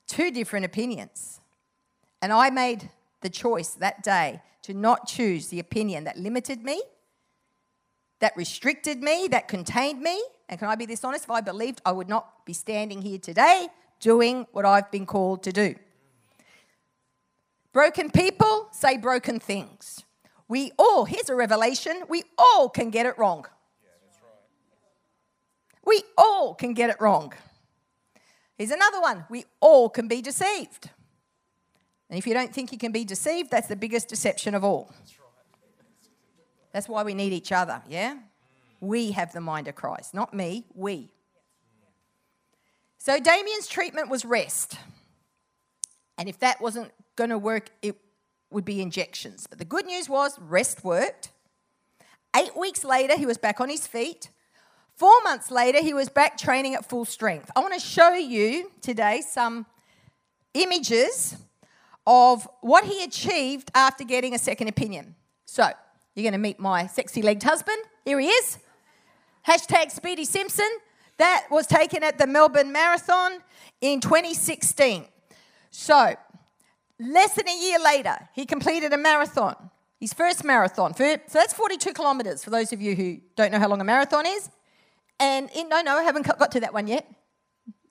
Two 0.07 0.31
different 0.31 0.65
opinions. 0.65 1.41
And 2.21 2.33
I 2.33 2.49
made 2.49 2.89
the 3.21 3.29
choice 3.29 3.69
that 3.75 4.01
day 4.01 4.41
to 4.63 4.73
not 4.73 5.07
choose 5.07 5.49
the 5.49 5.59
opinion 5.59 6.05
that 6.05 6.17
limited 6.17 6.63
me, 6.63 6.81
that 8.19 8.35
restricted 8.35 9.01
me, 9.01 9.27
that 9.29 9.47
contained 9.47 10.01
me. 10.01 10.21
And 10.47 10.59
can 10.59 10.69
I 10.69 10.75
be 10.75 10.85
this 10.85 11.03
honest? 11.03 11.25
If 11.25 11.31
I 11.31 11.41
believed, 11.41 11.81
I 11.85 11.91
would 11.91 12.09
not 12.09 12.45
be 12.45 12.53
standing 12.53 13.01
here 13.01 13.17
today 13.17 13.67
doing 13.99 14.47
what 14.51 14.65
I've 14.65 14.89
been 14.91 15.05
called 15.05 15.43
to 15.43 15.51
do. 15.51 15.75
Broken 17.71 18.09
people 18.09 18.67
say 18.71 18.97
broken 18.97 19.39
things. 19.39 20.03
We 20.47 20.71
all, 20.79 21.05
here's 21.05 21.29
a 21.29 21.35
revelation, 21.35 22.03
we 22.09 22.23
all 22.37 22.69
can 22.69 22.89
get 22.89 23.05
it 23.05 23.17
wrong. 23.17 23.45
We 25.85 26.03
all 26.17 26.55
can 26.55 26.73
get 26.73 26.89
it 26.89 26.97
wrong. 26.99 27.33
Here's 28.57 28.71
another 28.71 28.99
one 28.99 29.25
we 29.29 29.45
all 29.59 29.89
can 29.89 30.07
be 30.07 30.21
deceived. 30.21 30.89
And 32.09 32.17
if 32.17 32.25
you 32.25 32.33
don't 32.33 32.53
think 32.53 32.71
you 32.71 32.77
can 32.79 32.91
be 32.91 33.05
deceived, 33.05 33.51
that's 33.51 33.67
the 33.67 33.75
biggest 33.75 34.07
deception 34.07 34.55
of 34.55 34.63
all. 34.63 34.91
That's 34.97 35.18
why 36.87 37.03
we 37.03 37.13
need 37.13 37.33
each 37.33 37.51
other, 37.51 37.81
yeah? 37.89 38.17
We 38.79 39.11
have 39.11 39.33
the 39.33 39.41
mind 39.41 39.67
of 39.67 39.75
Christ, 39.75 40.13
not 40.13 40.33
me, 40.33 40.65
we. 40.73 41.11
So 42.97 43.19
Damien's 43.19 43.67
treatment 43.67 44.09
was 44.09 44.25
rest. 44.25 44.77
And 46.17 46.27
if 46.27 46.39
that 46.39 46.61
wasn't 46.61 46.91
going 47.15 47.29
to 47.29 47.37
work, 47.37 47.69
it 47.81 47.95
would 48.51 48.65
be 48.65 48.81
injections. 48.81 49.47
But 49.47 49.57
the 49.57 49.65
good 49.65 49.85
news 49.85 50.09
was 50.09 50.37
rest 50.39 50.83
worked. 50.83 51.31
Eight 52.35 52.55
weeks 52.57 52.83
later, 52.83 53.17
he 53.17 53.25
was 53.25 53.37
back 53.37 53.59
on 53.59 53.69
his 53.69 53.87
feet. 53.87 54.29
Four 54.95 55.21
months 55.23 55.49
later, 55.49 55.81
he 55.81 55.93
was 55.93 56.09
back 56.09 56.37
training 56.37 56.75
at 56.75 56.87
full 56.87 57.05
strength. 57.05 57.49
I 57.55 57.61
want 57.61 57.73
to 57.73 57.79
show 57.79 58.13
you 58.13 58.69
today 58.81 59.21
some 59.27 59.65
images 60.53 61.37
of 62.05 62.47
what 62.61 62.83
he 62.83 63.03
achieved 63.03 63.71
after 63.73 64.03
getting 64.03 64.35
a 64.35 64.39
second 64.39 64.67
opinion. 64.67 65.15
So, 65.45 65.69
you're 66.15 66.23
going 66.23 66.33
to 66.33 66.39
meet 66.39 66.59
my 66.59 66.87
sexy 66.87 67.21
legged 67.21 67.43
husband. 67.43 67.77
Here 68.05 68.19
he 68.19 68.27
is. 68.27 68.57
Hashtag 69.47 69.91
Speedy 69.91 70.25
Simpson. 70.25 70.69
That 71.17 71.47
was 71.51 71.67
taken 71.67 72.03
at 72.03 72.17
the 72.17 72.27
Melbourne 72.27 72.71
Marathon 72.71 73.39
in 73.81 73.99
2016. 73.99 75.05
So, 75.69 76.15
less 76.99 77.35
than 77.35 77.47
a 77.47 77.61
year 77.61 77.77
later, 77.79 78.17
he 78.33 78.45
completed 78.45 78.93
a 78.93 78.97
marathon, 78.97 79.69
his 79.99 80.13
first 80.13 80.43
marathon. 80.43 80.95
So, 80.95 81.17
that's 81.33 81.53
42 81.53 81.93
kilometres 81.93 82.43
for 82.43 82.49
those 82.49 82.71
of 82.71 82.81
you 82.81 82.95
who 82.95 83.17
don't 83.35 83.51
know 83.51 83.59
how 83.59 83.67
long 83.67 83.81
a 83.81 83.83
marathon 83.83 84.25
is. 84.25 84.49
And 85.19 85.49
in, 85.53 85.67
no, 85.67 85.81
no, 85.81 85.97
I 85.97 86.03
haven't 86.03 86.25
got 86.25 86.51
to 86.53 86.61
that 86.61 86.73
one 86.73 86.87
yet. 86.87 87.05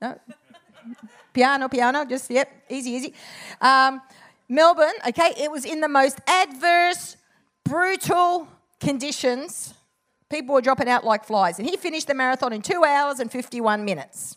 No. 0.01 0.19
piano, 1.35 1.69
piano, 1.69 2.07
just, 2.07 2.31
yep, 2.31 2.51
easy, 2.71 2.91
easy. 2.91 3.15
Um, 3.61 4.01
Melbourne, 4.49 4.95
okay, 5.07 5.35
it 5.39 5.51
was 5.51 5.67
in 5.67 5.81
the 5.81 5.89
most 5.89 6.19
adverse, 6.27 7.18
brutal 7.69 8.49
conditions. 8.81 9.75
People 10.31 10.55
were 10.55 10.61
dropping 10.61 10.89
out 10.89 11.05
like 11.05 11.25
flies. 11.25 11.59
And 11.59 11.69
he 11.69 11.77
finished 11.77 12.07
the 12.07 12.15
marathon 12.15 12.53
in 12.53 12.63
two 12.63 12.85
hours 12.85 13.21
and 13.21 13.31
51 13.31 13.85
minutes. 13.85 14.37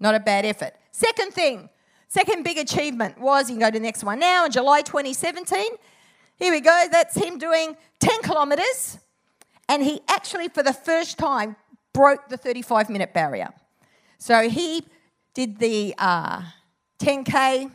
Not 0.00 0.14
a 0.14 0.20
bad 0.20 0.44
effort. 0.44 0.74
Second 0.92 1.32
thing, 1.32 1.68
second 2.08 2.42
big 2.42 2.58
achievement 2.58 3.18
was, 3.18 3.48
you 3.48 3.56
can 3.56 3.60
go 3.60 3.66
to 3.66 3.78
the 3.78 3.80
next 3.80 4.04
one 4.04 4.18
now, 4.18 4.46
in 4.46 4.52
July 4.52 4.82
2017. 4.82 5.64
Here 6.36 6.52
we 6.52 6.60
go, 6.60 6.84
that's 6.90 7.14
him 7.14 7.38
doing 7.38 7.76
10 8.00 8.22
kilometres. 8.22 8.98
And 9.68 9.82
he 9.82 10.00
actually, 10.08 10.48
for 10.48 10.62
the 10.62 10.72
first 10.72 11.18
time, 11.18 11.56
broke 11.92 12.28
the 12.28 12.36
35 12.36 12.90
minute 12.90 13.14
barrier. 13.14 13.50
So 14.18 14.48
he 14.48 14.84
did 15.34 15.58
the 15.58 15.94
uh, 15.98 16.42
10K 16.98 17.70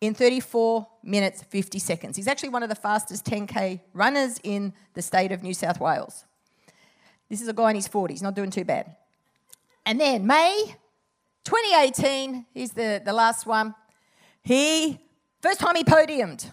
in 0.00 0.14
34 0.14 0.86
minutes 1.02 1.42
50 1.42 1.78
seconds. 1.78 2.16
He's 2.16 2.28
actually 2.28 2.50
one 2.50 2.62
of 2.62 2.68
the 2.68 2.74
fastest 2.74 3.24
10K 3.24 3.80
runners 3.92 4.38
in 4.42 4.72
the 4.94 5.02
state 5.02 5.32
of 5.32 5.42
New 5.42 5.54
South 5.54 5.80
Wales. 5.80 6.24
This 7.28 7.40
is 7.40 7.48
a 7.48 7.52
guy 7.52 7.70
in 7.70 7.76
his 7.76 7.88
40s, 7.88 8.22
not 8.22 8.34
doing 8.34 8.50
too 8.50 8.64
bad. 8.64 8.96
And 9.86 10.00
then 10.00 10.26
May 10.26 10.74
2018, 11.44 12.46
here's 12.52 12.70
the, 12.70 13.00
the 13.04 13.12
last 13.12 13.46
one. 13.46 13.74
He, 14.42 14.98
first 15.40 15.60
time 15.60 15.76
he 15.76 15.84
podiumed, 15.84 16.50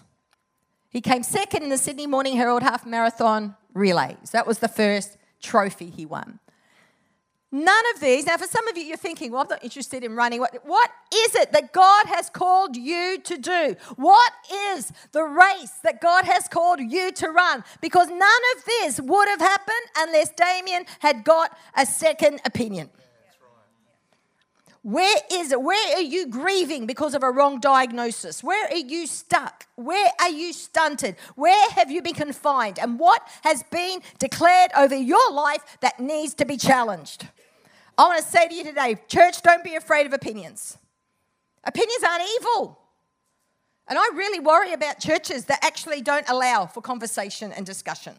he 0.90 1.00
came 1.00 1.22
second 1.22 1.62
in 1.62 1.68
the 1.68 1.78
Sydney 1.78 2.06
Morning 2.06 2.36
Herald 2.36 2.62
Half 2.62 2.86
Marathon 2.86 3.54
Relay. 3.74 4.16
So 4.24 4.30
that 4.32 4.46
was 4.46 4.60
the 4.60 4.68
first 4.68 5.18
trophy 5.42 5.90
he 5.90 6.06
won. 6.06 6.40
None 7.50 7.84
of 7.94 8.00
these, 8.02 8.26
now 8.26 8.36
for 8.36 8.46
some 8.46 8.68
of 8.68 8.76
you, 8.76 8.84
you're 8.84 8.98
thinking, 8.98 9.32
well, 9.32 9.40
I'm 9.40 9.48
not 9.48 9.64
interested 9.64 10.04
in 10.04 10.14
running. 10.14 10.40
What, 10.40 10.58
what 10.66 10.90
is 11.14 11.34
it 11.34 11.50
that 11.52 11.72
God 11.72 12.04
has 12.06 12.28
called 12.28 12.76
you 12.76 13.18
to 13.24 13.38
do? 13.38 13.74
What 13.96 14.32
is 14.74 14.92
the 15.12 15.22
race 15.22 15.72
that 15.82 16.02
God 16.02 16.26
has 16.26 16.46
called 16.46 16.78
you 16.78 17.10
to 17.12 17.28
run? 17.30 17.64
Because 17.80 18.08
none 18.08 18.42
of 18.56 18.64
this 18.66 19.00
would 19.00 19.28
have 19.28 19.40
happened 19.40 19.76
unless 19.96 20.30
Damien 20.30 20.84
had 20.98 21.24
got 21.24 21.56
a 21.74 21.86
second 21.86 22.42
opinion. 22.44 22.90
Where 24.82 25.16
is 25.32 25.50
it? 25.50 25.60
Where 25.60 25.96
are 25.96 26.02
you 26.02 26.28
grieving 26.28 26.86
because 26.86 27.14
of 27.14 27.22
a 27.22 27.30
wrong 27.30 27.60
diagnosis? 27.60 28.44
Where 28.44 28.68
are 28.68 28.76
you 28.76 29.06
stuck? 29.06 29.66
Where 29.74 30.10
are 30.20 30.30
you 30.30 30.52
stunted? 30.52 31.16
Where 31.34 31.70
have 31.70 31.90
you 31.90 32.02
been 32.02 32.14
confined? 32.14 32.78
And 32.78 32.98
what 32.98 33.26
has 33.42 33.62
been 33.64 34.00
declared 34.18 34.70
over 34.76 34.94
your 34.94 35.32
life 35.32 35.78
that 35.80 35.98
needs 35.98 36.34
to 36.34 36.44
be 36.44 36.56
challenged? 36.56 37.26
I 37.98 38.02
want 38.02 38.22
to 38.22 38.30
say 38.30 38.46
to 38.46 38.54
you 38.54 38.62
today, 38.62 38.96
church, 39.08 39.42
don't 39.42 39.64
be 39.64 39.74
afraid 39.74 40.06
of 40.06 40.12
opinions. 40.12 40.78
Opinions 41.64 42.04
aren't 42.04 42.22
evil. 42.38 42.78
And 43.88 43.98
I 43.98 44.04
really 44.14 44.38
worry 44.38 44.72
about 44.72 45.00
churches 45.00 45.46
that 45.46 45.64
actually 45.64 46.00
don't 46.00 46.28
allow 46.28 46.66
for 46.66 46.80
conversation 46.80 47.52
and 47.52 47.66
discussion, 47.66 48.14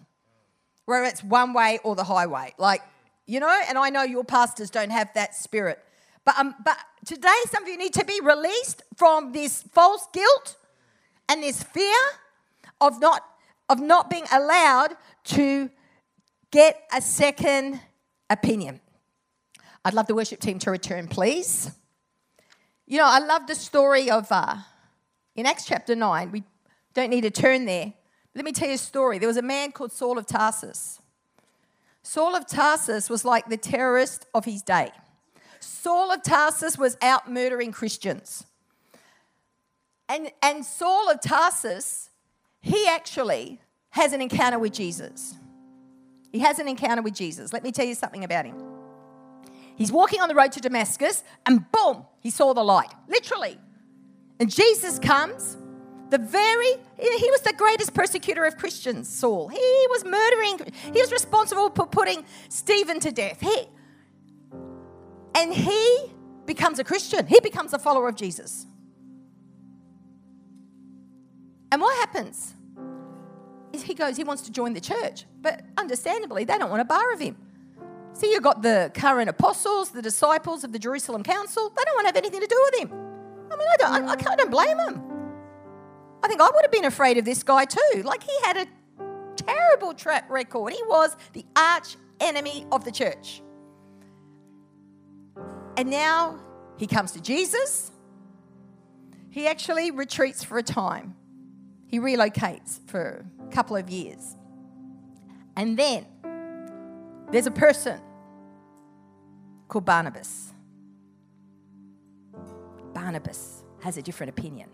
where 0.84 1.06
it's 1.06 1.24
one 1.24 1.54
way 1.54 1.80
or 1.86 1.96
the 1.96 2.04
highway. 2.04 2.54
Like, 2.58 2.82
you 3.26 3.40
know, 3.40 3.62
and 3.70 3.78
I 3.78 3.90
know 3.90 4.04
your 4.04 4.26
pastors 4.26 4.70
don't 4.70 4.90
have 4.90 5.14
that 5.14 5.34
spirit. 5.34 5.80
But, 6.26 6.38
um, 6.38 6.56
but 6.66 6.78
today, 7.06 7.30
some 7.50 7.64
of 7.64 7.70
you 7.70 7.78
need 7.78 7.94
to 7.94 8.04
be 8.04 8.20
released 8.20 8.84
from 8.98 9.32
this 9.32 9.64
false 9.72 10.08
guilt 10.12 10.58
and 11.30 11.42
this 11.42 11.64
fear 11.64 11.96
of 12.82 13.00
not, 13.00 13.24
of 13.70 13.80
not 13.80 14.10
being 14.10 14.26
allowed 14.30 14.98
to 15.26 15.70
get 16.52 16.82
a 16.94 17.02
second 17.02 17.80
opinion. 18.30 18.82
I'd 19.86 19.94
love 19.94 20.08
the 20.08 20.16
worship 20.16 20.40
team 20.40 20.60
to 20.60 20.72
return, 20.72 21.08
please. 21.08 21.72
You 22.86 22.98
know, 22.98 23.08
I 23.08 23.20
love 23.20 23.48
the 23.48 23.56
story 23.56 24.10
of, 24.10 24.32
uh, 24.32 24.58
in 25.36 25.46
Acts 25.46 25.66
chapter 25.66 25.96
9, 25.96 26.32
we 26.32 26.44
don't 26.94 27.10
need 27.10 27.22
to 27.22 27.32
turn 27.32 27.66
there. 27.66 27.94
Let 28.36 28.46
me 28.46 28.52
tell 28.52 28.68
you 28.68 28.76
a 28.76 28.78
story. 28.78 29.20
There 29.20 29.28
was 29.28 29.38
a 29.38 29.42
man 29.42 29.72
called 29.72 29.92
Saul 29.92 30.18
of 30.18 30.26
Tarsus. 30.26 31.02
Saul 32.04 32.36
of 32.36 32.48
Tarsus 32.48 33.10
was 33.10 33.26
like 33.26 33.48
the 33.48 33.58
terrorist 33.58 34.26
of 34.34 34.46
his 34.46 34.62
day. 34.62 34.92
Saul 35.60 36.12
of 36.12 36.24
Tarsus 36.24 36.78
was 36.78 36.98
out 37.02 37.32
murdering 37.32 37.72
Christians. 37.72 38.46
And, 40.08 40.32
and 40.42 40.66
Saul 40.66 41.12
of 41.12 41.22
Tarsus, 41.22 42.10
he 42.62 42.88
actually 42.88 43.62
has 43.92 44.14
an 44.14 44.22
encounter 44.22 44.58
with 44.58 44.74
Jesus. 44.74 45.36
He 46.32 46.40
has 46.40 46.60
an 46.60 46.68
encounter 46.68 47.02
with 47.02 47.14
Jesus. 47.14 47.54
Let 47.54 47.64
me 47.64 47.72
tell 47.72 47.86
you 47.86 47.96
something 47.96 48.24
about 48.24 48.46
him. 48.46 48.79
He's 49.80 49.94
walking 49.94 50.20
on 50.20 50.28
the 50.28 50.36
road 50.36 50.52
to 50.52 50.60
Damascus, 50.60 51.24
and 51.46 51.64
boom, 51.72 52.06
he 52.20 52.30
saw 52.30 52.54
the 52.54 52.62
light, 52.62 52.94
literally. 53.08 53.58
And 54.38 54.52
Jesus 54.52 55.00
comes, 55.00 55.56
the 56.10 56.18
very, 56.18 56.74
he 56.98 57.32
was 57.32 57.40
the 57.42 57.54
greatest 57.54 57.94
persecutor 57.94 58.44
of 58.44 58.58
Christians, 58.58 59.08
Saul. 59.08 59.48
He 59.48 59.58
was 59.90 60.04
murdering, 60.04 60.74
he 60.94 61.00
was 61.00 61.14
responsible 61.14 61.70
for 61.70 61.86
putting 61.86 62.26
Stephen 62.50 63.00
to 63.00 63.10
death. 63.10 63.40
He, 63.40 63.70
and 65.34 65.54
he 65.54 66.12
becomes 66.46 66.80
a 66.80 66.84
Christian, 66.84 67.26
he 67.26 67.40
becomes 67.40 67.72
a 67.72 67.80
follower 67.80 68.10
of 68.10 68.16
Jesus. 68.18 68.66
And 71.72 71.82
what 71.82 71.96
happens? 72.00 72.54
Is 73.72 73.84
he 73.84 73.94
goes, 73.94 74.18
he 74.18 74.26
wants 74.26 74.42
to 74.42 74.52
join 74.52 74.74
the 74.74 74.82
church, 74.82 75.24
but 75.40 75.62
understandably, 75.78 76.44
they 76.44 76.58
don't 76.58 76.70
want 76.70 76.82
a 76.82 76.86
bar 76.86 77.14
of 77.14 77.22
him. 77.22 77.38
See, 78.20 78.34
you've 78.34 78.44
got 78.44 78.62
the 78.62 78.92
current 78.94 79.30
apostles, 79.30 79.92
the 79.92 80.02
disciples 80.02 80.66
of 80.66 80.74
the 80.74 80.80
Jerusalem 80.80 81.24
Council. 81.24 81.70
They 81.70 81.84
don't 81.86 81.96
want 81.96 82.04
to 82.04 82.08
have 82.10 82.18
anything 82.18 82.42
to 82.42 82.48
do 82.48 82.62
with 82.66 82.82
him. 82.82 82.92
I 83.50 83.56
mean, 83.56 83.68
I 83.72 83.76
don't, 83.78 84.10
I, 84.10 84.32
I 84.32 84.36
don't 84.36 84.52
blame 84.52 84.76
them. 84.76 85.02
I 86.22 86.28
think 86.28 86.42
I 86.42 86.50
would 86.54 86.62
have 86.62 86.72
been 86.72 86.84
afraid 86.84 87.18
of 87.18 87.24
this 87.24 87.44
guy 87.44 87.64
too. 87.64 88.04
Like, 88.04 88.22
he 88.22 88.38
had 88.44 88.58
a 88.58 88.68
terrible 89.38 89.94
track 89.94 90.30
record. 90.30 90.74
He 90.74 90.84
was 90.86 91.16
the 91.32 91.46
arch 91.56 91.96
enemy 92.20 92.66
of 92.74 92.84
the 92.84 92.92
church. 92.92 93.42
And 95.78 95.90
now 95.90 96.42
he 96.76 96.88
comes 96.88 97.14
to 97.14 97.22
Jesus. 97.22 97.90
He 99.30 99.48
actually 99.48 99.92
retreats 99.92 100.44
for 100.44 100.58
a 100.58 100.64
time, 100.64 101.16
he 101.88 102.02
relocates 102.02 102.86
for 102.86 103.26
a 103.48 103.50
couple 103.50 103.78
of 103.78 103.90
years. 103.90 104.36
And 105.56 105.78
then 105.78 106.06
there's 107.32 107.48
a 107.48 107.52
person 107.52 108.02
called 109.70 109.86
Barnabas. 109.86 110.52
Barnabas 112.94 113.64
has 113.82 113.98
a 113.98 114.02
different 114.02 114.32
opinion. 114.32 114.70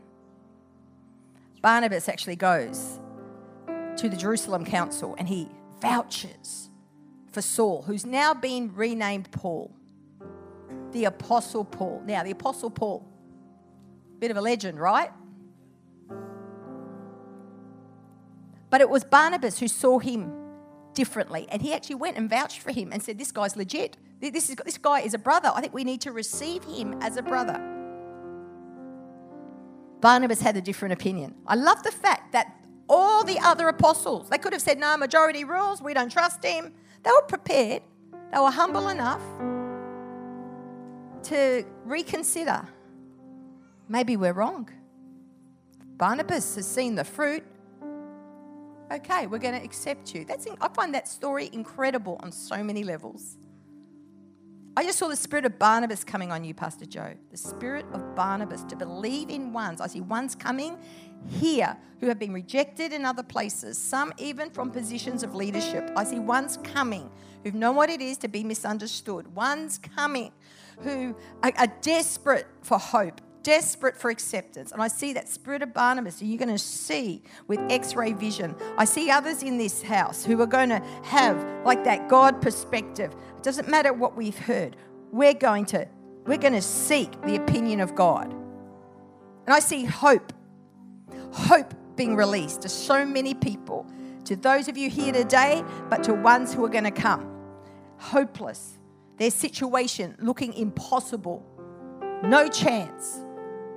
Barnabas 1.61 2.09
actually 2.09 2.37
goes 2.37 2.99
to 3.97 4.09
the 4.09 4.15
Jerusalem 4.15 4.65
council 4.65 5.15
and 5.17 5.27
he 5.27 5.49
vouches 5.81 6.69
for 7.31 7.41
Saul, 7.41 7.83
who's 7.83 8.05
now 8.05 8.33
been 8.33 8.73
renamed 8.73 9.29
Paul, 9.31 9.71
the 10.91 11.05
Apostle 11.05 11.65
Paul. 11.65 12.01
Now, 12.05 12.23
the 12.23 12.31
Apostle 12.31 12.69
Paul, 12.69 13.05
bit 14.19 14.31
of 14.31 14.37
a 14.37 14.41
legend, 14.41 14.79
right? 14.79 15.11
But 18.69 18.81
it 18.81 18.89
was 18.89 19.03
Barnabas 19.03 19.59
who 19.59 19.67
saw 19.67 19.99
him 19.99 20.44
differently. 20.95 21.47
And 21.49 21.61
he 21.61 21.73
actually 21.73 21.95
went 21.95 22.17
and 22.17 22.29
vouched 22.29 22.59
for 22.59 22.71
him 22.71 22.91
and 22.91 23.03
said, 23.03 23.17
This 23.19 23.31
guy's 23.31 23.55
legit. 23.55 23.97
This, 24.19 24.49
is, 24.49 24.55
this 24.65 24.77
guy 24.77 25.01
is 25.01 25.13
a 25.13 25.19
brother. 25.19 25.51
I 25.53 25.61
think 25.61 25.73
we 25.73 25.83
need 25.83 26.01
to 26.01 26.11
receive 26.11 26.63
him 26.63 26.97
as 27.01 27.17
a 27.17 27.21
brother. 27.21 27.61
Barnabas 30.01 30.41
had 30.41 30.57
a 30.57 30.61
different 30.61 30.93
opinion. 30.93 31.35
I 31.45 31.55
love 31.55 31.83
the 31.83 31.91
fact 31.91 32.31
that 32.31 32.55
all 32.87 33.23
the 33.23 33.39
other 33.39 33.67
apostles, 33.67 34.29
they 34.29 34.37
could 34.37 34.53
have 34.53 34.61
said, 34.61 34.79
No, 34.79 34.97
majority 34.97 35.43
rules, 35.43 35.81
we 35.81 35.93
don't 35.93 36.11
trust 36.11 36.43
him. 36.43 36.73
They 37.03 37.11
were 37.11 37.27
prepared, 37.27 37.83
they 38.33 38.39
were 38.39 38.51
humble 38.51 38.89
enough 38.89 39.21
to 41.23 41.65
reconsider. 41.83 42.67
Maybe 43.87 44.17
we're 44.17 44.33
wrong. 44.33 44.69
Barnabas 45.97 46.55
has 46.55 46.67
seen 46.67 46.95
the 46.95 47.03
fruit 47.03 47.43
okay, 48.91 49.27
we're 49.27 49.39
going 49.39 49.59
to 49.59 49.63
accept 49.63 50.13
you. 50.13 50.25
That's 50.25 50.47
I 50.61 50.67
find 50.69 50.93
that 50.93 51.07
story 51.07 51.49
incredible 51.53 52.19
on 52.23 52.31
so 52.31 52.63
many 52.63 52.83
levels. 52.83 53.37
I 54.77 54.83
just 54.83 54.99
saw 54.99 55.07
the 55.07 55.15
spirit 55.15 55.45
of 55.45 55.57
Barnabas 55.57 56.03
coming 56.03 56.33
on 56.33 56.43
you, 56.43 56.53
Pastor 56.53 56.85
Joe. 56.85 57.13
The 57.31 57.37
spirit 57.37 57.85
of 57.93 58.13
Barnabas 58.13 58.63
to 58.65 58.75
believe 58.75 59.29
in 59.29 59.53
ones. 59.53 59.79
I 59.79 59.87
see 59.87 60.01
ones 60.01 60.35
coming 60.35 60.77
here 61.29 61.77
who 62.01 62.07
have 62.07 62.19
been 62.19 62.33
rejected 62.33 62.91
in 62.91 63.05
other 63.05 63.23
places, 63.23 63.77
some 63.77 64.11
even 64.17 64.49
from 64.49 64.71
positions 64.71 65.23
of 65.23 65.33
leadership. 65.33 65.91
I 65.95 66.03
see 66.03 66.19
ones 66.19 66.59
coming 66.61 67.09
who've 67.43 67.55
known 67.55 67.77
what 67.77 67.89
it 67.89 68.01
is 68.01 68.17
to 68.17 68.27
be 68.27 68.43
misunderstood, 68.43 69.33
ones 69.33 69.79
coming 69.95 70.33
who 70.81 71.15
are, 71.41 71.53
are 71.57 71.73
desperate 71.81 72.47
for 72.61 72.77
hope 72.77 73.21
desperate 73.45 73.95
for 73.95 74.09
acceptance. 74.09 74.71
And 74.71 74.81
I 74.81 74.87
see 74.87 75.13
that 75.13 75.29
spirit 75.29 75.61
of 75.61 75.71
Barnabas, 75.71 76.19
you're 76.19 76.39
going 76.39 76.49
to 76.49 76.57
see 76.57 77.21
with 77.47 77.59
x 77.69 77.95
ray 77.95 78.11
vision. 78.11 78.55
I 78.75 78.85
see 78.85 79.11
others 79.11 79.43
in 79.43 79.57
this 79.57 79.83
house 79.83 80.25
who 80.25 80.41
are 80.41 80.47
going 80.47 80.69
to 80.69 80.81
have 81.03 81.37
like 81.63 81.83
that 81.83 82.09
God 82.09 82.41
perspective. 82.41 83.13
It 83.37 83.43
doesn't 83.43 83.69
matter 83.69 83.93
what 83.93 84.17
we've 84.17 84.37
heard, 84.37 84.75
we're 85.11 85.35
going 85.35 85.65
to. 85.67 85.87
We're 86.25 86.39
going 86.39 86.53
to 86.53 86.61
seek 86.61 87.21
the 87.21 87.35
opinion 87.35 87.81
of 87.81 87.93
God. 87.93 88.33
And 88.33 89.53
I 89.53 89.59
see 89.59 89.85
hope, 89.85 90.33
hope 91.31 91.71
being 91.95 92.15
released 92.15 92.63
to 92.63 92.69
so 92.69 93.05
many 93.05 93.35
people, 93.35 93.85
to 94.23 94.35
those 94.35 94.67
of 94.67 94.75
you 94.75 94.89
here 94.89 95.13
today, 95.13 95.63
but 95.87 96.03
to 96.05 96.15
ones 96.15 96.51
who 96.51 96.65
are 96.65 96.69
going 96.69 96.83
to 96.83 96.89
come. 96.89 97.31
Hopeless, 97.97 98.79
their 99.17 99.29
situation 99.29 100.15
looking 100.17 100.51
impossible, 100.53 101.45
no 102.23 102.47
chance 102.47 103.19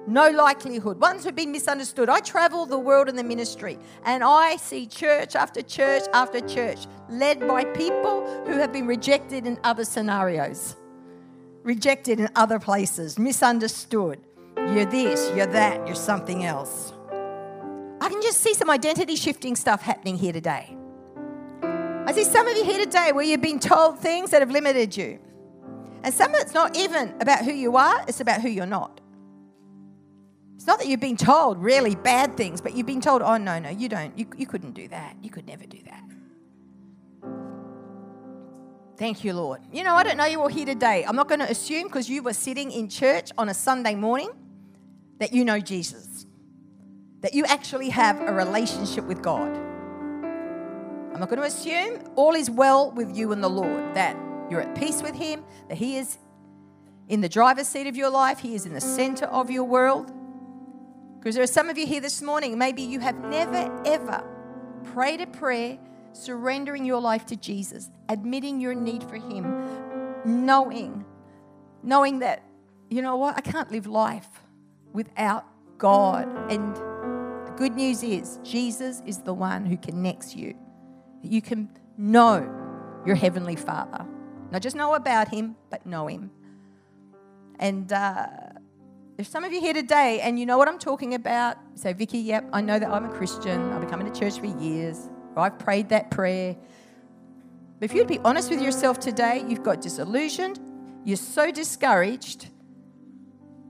no 0.09 0.31
likelihood. 0.31 1.01
Ones 1.01 1.25
who've 1.25 1.35
been 1.35 1.53
misunderstood. 1.53 2.09
I 2.09 2.21
travel 2.21 2.67
the 2.67 2.79
world 2.79 3.09
in 3.09 3.17
the 3.17 3.25
ministry 3.25 3.79
and 4.05 4.25
I 4.25 4.57
see 4.57 4.87
church 4.87 5.37
after 5.37 5.63
church 5.63 6.05
after 6.13 6.41
church 6.41 6.87
led 7.09 7.47
by 7.47 7.65
people 7.65 8.45
who 8.47 8.53
have 8.53 8.73
been 8.73 8.87
rejected 8.87 9.47
in 9.47 9.59
other 9.65 9.85
scenarios, 9.85 10.77
rejected 11.63 12.21
in 12.21 12.29
other 12.35 12.59
places, 12.59 13.19
misunderstood. 13.19 14.21
You're 14.57 14.87
this, 14.87 15.31
you're 15.37 15.47
that, 15.47 15.87
you're 15.87 15.95
something 15.95 16.45
else. 16.45 16.93
I 18.01 18.09
can 18.09 18.23
just 18.23 18.41
see 18.41 18.55
some 18.55 18.71
identity 18.71 19.17
shifting 19.17 19.57
stuff 19.57 19.83
happening 19.83 20.17
here 20.17 20.33
today. 20.33 20.77
I 21.63 22.13
see 22.13 22.25
some 22.25 22.49
of 22.49 22.57
you 22.57 22.65
here 22.65 22.85
today 22.85 23.13
where 23.13 23.25
you've 23.25 23.43
been 23.43 23.61
told 23.61 23.99
things 23.99 24.31
that 24.31 24.41
have 24.41 24.51
limited 24.51 24.97
you. 24.97 25.19
And 26.03 26.15
some 26.15 26.35
of 26.35 26.41
it's 26.41 26.55
not 26.55 26.77
even 26.77 27.15
about 27.21 27.45
who 27.45 27.53
you 27.53 27.77
are, 27.77 28.05
it's 28.09 28.21
about 28.21 28.41
who 28.41 28.49
you're 28.49 28.67
not. 28.67 29.01
It's 30.59 30.67
not 30.67 30.81
that 30.81 30.89
you've 30.89 30.99
been 30.99 31.17
told 31.17 31.63
really 31.63 31.95
bad 31.95 32.37
things, 32.37 32.61
but 32.61 32.75
you've 32.75 32.85
been 32.85 33.01
told, 33.01 33.23
oh, 33.23 33.37
no, 33.37 33.61
no, 33.61 33.71
you 33.71 33.89
don't. 33.89 34.19
You, 34.19 34.27
you 34.37 34.45
couldn't 34.45 34.73
do 34.73 34.89
that. 34.89 35.15
You 35.23 35.31
could 35.31 35.47
never 35.47 35.65
do 35.65 35.79
that. 35.85 36.03
Thank 38.97 39.23
you, 39.23 39.35
Lord. 39.35 39.61
You 39.73 39.85
know, 39.85 39.95
I 39.95 40.03
don't 40.03 40.17
know 40.17 40.25
you 40.25 40.41
all 40.41 40.49
here 40.49 40.67
today. 40.67 41.05
I'm 41.07 41.15
not 41.15 41.29
going 41.29 41.39
to 41.39 41.49
assume 41.49 41.85
because 41.85 42.11
you 42.11 42.25
were 42.25 42.33
sitting 42.33 42.73
in 42.73 42.89
church 42.89 43.31
on 43.39 43.49
a 43.49 43.55
Sunday 43.55 43.95
morning 43.95 44.33
that 45.21 45.33
you 45.33 45.45
know 45.45 45.61
Jesus, 45.61 46.27
that 47.21 47.35
you 47.35 47.45
actually 47.45 47.91
have 47.91 48.21
a 48.21 48.33
relationship 48.33 49.05
with 49.05 49.23
God. 49.23 49.57
I'm 51.15 51.21
not 51.21 51.29
going 51.29 51.41
to 51.41 51.47
assume 51.47 52.03
all 52.17 52.35
is 52.35 52.51
well 52.51 52.91
with 52.91 53.17
you 53.17 53.31
and 53.31 53.45
the 53.45 53.49
Lord, 53.49 53.95
that 53.95 54.17
you're 54.51 54.63
at 54.63 54.75
peace 54.77 55.05
with 55.05 55.15
Him, 55.15 55.45
that 55.69 55.79
He 55.79 55.99
is 55.99 56.19
in 57.07 57.21
the 57.21 57.29
driver's 57.29 57.69
seat 57.69 57.87
of 57.87 57.95
your 57.95 58.11
life, 58.11 58.41
He 58.41 58.57
is 58.57 58.67
in 58.67 58.75
the 58.75 58.81
center 58.81 59.27
of 59.27 59.53
your 59.53 59.63
world. 59.63 60.13
Because 61.19 61.35
there 61.35 61.45
are 61.45 61.49
some 61.49 61.69
of 61.69 61.77
you 61.77 61.87
here 61.87 62.01
this 62.01 62.23
morning, 62.23 62.57
maybe 62.57 62.83
you 62.83 63.01
have 63.01 63.19
never, 63.25 63.83
ever 63.85 64.25
prayed 64.85 65.21
a 65.21 65.27
prayer 65.27 65.79
surrendering 66.13 66.85
your 66.85 67.01
life 67.01 67.27
to 67.27 67.37
Jesus, 67.37 67.91
admitting 68.09 68.61
your 68.61 68.75
need 68.75 69.03
for 69.03 69.17
Him, 69.17 69.67
knowing, 70.25 71.05
knowing 71.83 72.21
that, 72.21 72.43
you 72.89 73.03
know 73.03 73.17
what, 73.17 73.37
I 73.37 73.41
can't 73.41 73.71
live 73.71 73.87
life 73.87 74.29
without 74.93 75.45
God. 75.77 76.29
And 76.51 76.77
the 76.77 77.53
good 77.57 77.75
news 77.75 78.03
is, 78.03 78.39
Jesus 78.43 79.03
is 79.05 79.19
the 79.19 79.35
one 79.35 79.67
who 79.67 79.77
connects 79.77 80.35
you. 80.35 80.55
You 81.23 81.43
can 81.43 81.69
know 81.97 82.49
your 83.05 83.17
Heavenly 83.17 83.57
Father. 83.57 84.07
Not 84.51 84.63
just 84.63 84.77
know 84.77 84.95
about 84.95 85.29
Him, 85.29 85.57
but 85.69 85.85
know 85.85 86.07
Him. 86.07 86.31
And, 87.59 87.93
uh, 87.93 88.27
there's 89.19 89.29
some 89.29 89.43
of 89.43 89.53
you 89.53 89.61
here 89.61 89.75
today 89.75 90.21
and 90.21 90.39
you 90.39 90.47
know 90.47 90.57
what 90.57 90.69
I'm 90.69 90.79
talking 90.79 91.15
about. 91.15 91.57
say, 91.75 91.93
Vicky, 91.93 92.19
yep, 92.19 92.49
I 92.53 92.61
know 92.61 92.79
that 92.79 92.89
I'm 92.89 93.05
a 93.05 93.09
Christian. 93.09 93.73
I've 93.73 93.81
been 93.81 93.91
coming 93.91 94.11
to 94.11 94.17
church 94.17 94.39
for 94.39 94.47
years. 94.47 95.11
I've 95.37 95.59
prayed 95.59 95.89
that 95.89 96.13
prayer. 96.13 96.55
But 97.81 97.91
if 97.91 97.95
you'd 97.97 98.07
be 98.07 98.21
honest 98.21 98.49
with 98.49 98.63
yourself 98.63 99.01
today, 99.01 99.45
you've 99.49 99.65
got 99.65 99.81
disillusioned, 99.81 100.61
you're 101.05 101.17
so 101.17 101.51
discouraged. 101.51 102.47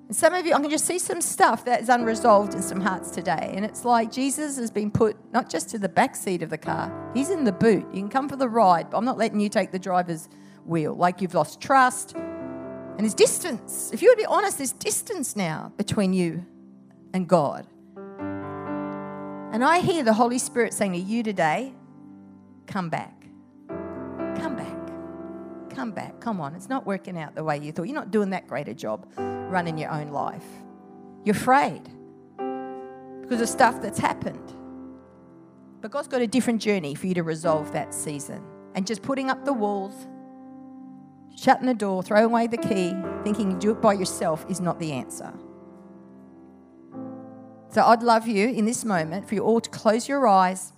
And 0.09 0.15
some 0.15 0.35
of 0.35 0.45
you, 0.45 0.53
I 0.53 0.61
can 0.61 0.69
just 0.69 0.85
see 0.85 0.99
some 0.99 1.23
stuff 1.23 1.65
that 1.65 1.81
is 1.81 1.89
unresolved 1.89 2.53
in 2.53 2.61
some 2.61 2.83
hearts 2.83 3.11
today. 3.11 3.53
And 3.55 3.65
it's 3.65 3.87
like 3.87 4.13
Jesus 4.13 4.59
has 4.59 4.71
been 4.71 4.91
put 4.91 5.17
not 5.33 5.49
just 5.49 5.71
to 5.71 5.79
the 5.79 5.89
back 5.89 6.15
seat 6.15 6.43
of 6.43 6.51
the 6.51 6.59
car, 6.59 6.93
he's 7.15 7.31
in 7.31 7.45
the 7.45 7.53
boot. 7.53 7.87
You 7.95 8.01
can 8.01 8.11
come 8.11 8.29
for 8.29 8.37
the 8.37 8.51
ride, 8.51 8.91
but 8.91 8.99
I'm 8.99 9.05
not 9.07 9.17
letting 9.17 9.41
you 9.41 9.49
take 9.49 9.73
the 9.73 9.79
driver's 9.79 10.29
wheel. 10.67 10.95
Like 10.95 11.23
you've 11.23 11.35
lost 11.35 11.59
trust, 11.59 12.15
and 12.99 13.05
there's 13.05 13.15
distance. 13.15 13.91
If 13.93 14.03
you 14.03 14.09
would 14.09 14.19
be 14.19 14.27
honest, 14.27 14.59
there's 14.59 14.73
distance 14.73 15.37
now 15.37 15.73
between 15.77 16.13
you 16.13 16.45
and 17.15 17.29
God. 17.29 17.65
And 19.53 19.65
I 19.65 19.79
hear 19.79 20.03
the 20.03 20.13
Holy 20.13 20.39
Spirit 20.39 20.75
saying 20.75 20.95
to 20.95 20.99
you 20.99 21.23
today, 21.23 21.73
come 22.67 22.91
back. 22.91 23.15
Come 23.69 24.57
back. 24.57 25.71
Come 25.71 25.93
back. 25.93 26.21
Come 26.21 26.41
on. 26.41 26.57
It's 26.57 26.69
not 26.69 26.87
working 26.87 27.17
out 27.17 27.37
the 27.37 27.45
way 27.45 27.59
you 27.59 27.71
thought. 27.71 27.85
You're 27.85 27.95
not 27.95 28.11
doing 28.11 28.31
that 28.31 28.49
great 28.49 28.67
a 28.67 28.75
job 28.75 29.07
running 29.17 29.79
your 29.79 29.93
own 29.93 30.09
life. 30.09 30.45
You're 31.25 31.37
afraid 31.37 31.83
because 33.21 33.41
of 33.41 33.49
stuff 33.49 33.81
that's 33.81 34.01
happened. 34.01 34.53
But 35.81 35.93
God's 35.93 36.09
got 36.09 36.21
a 36.21 36.27
different 36.27 36.61
journey 36.61 36.97
for 36.97 37.07
you 37.07 37.15
to 37.15 37.23
resolve 37.23 37.73
that 37.75 37.95
season. 37.95 38.43
And 38.75 38.89
just 38.89 39.03
putting 39.03 39.31
up 39.31 39.45
the 39.45 39.53
walls 39.53 40.09
shutting 41.39 41.67
the 41.67 41.75
door, 41.75 42.03
throwing 42.03 42.25
away 42.25 42.47
the 42.49 42.57
key, 42.57 42.95
thinking 43.23 43.53
you 43.53 43.59
do 43.59 43.71
it 43.71 43.81
by 43.81 43.93
yourself 43.93 44.45
is 44.49 44.61
not 44.61 44.81
the 44.81 44.93
answer. 44.93 45.33
So 47.71 47.85
I'd 47.85 48.03
love 48.03 48.27
you 48.27 48.49
in 48.49 48.65
this 48.65 48.85
moment 48.85 49.29
for 49.29 49.35
you 49.37 49.43
all 49.43 49.61
to 49.61 49.71
close 49.71 50.09
your 50.09 50.27
eyes, 50.27 50.73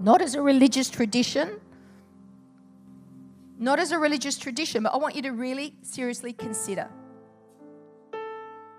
not 0.00 0.20
as 0.20 0.34
a 0.34 0.42
religious 0.42 0.90
tradition, 0.90 1.60
not 3.58 3.78
as 3.78 3.92
a 3.92 3.98
religious 3.98 4.36
tradition, 4.36 4.82
but 4.82 4.94
I 4.94 4.96
want 4.96 5.14
you 5.14 5.22
to 5.22 5.30
really 5.30 5.76
seriously 5.82 6.32
consider. 6.32 6.88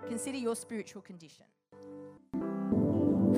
Consider 0.07 0.37
your 0.37 0.55
spiritual 0.55 1.01
condition. 1.01 1.45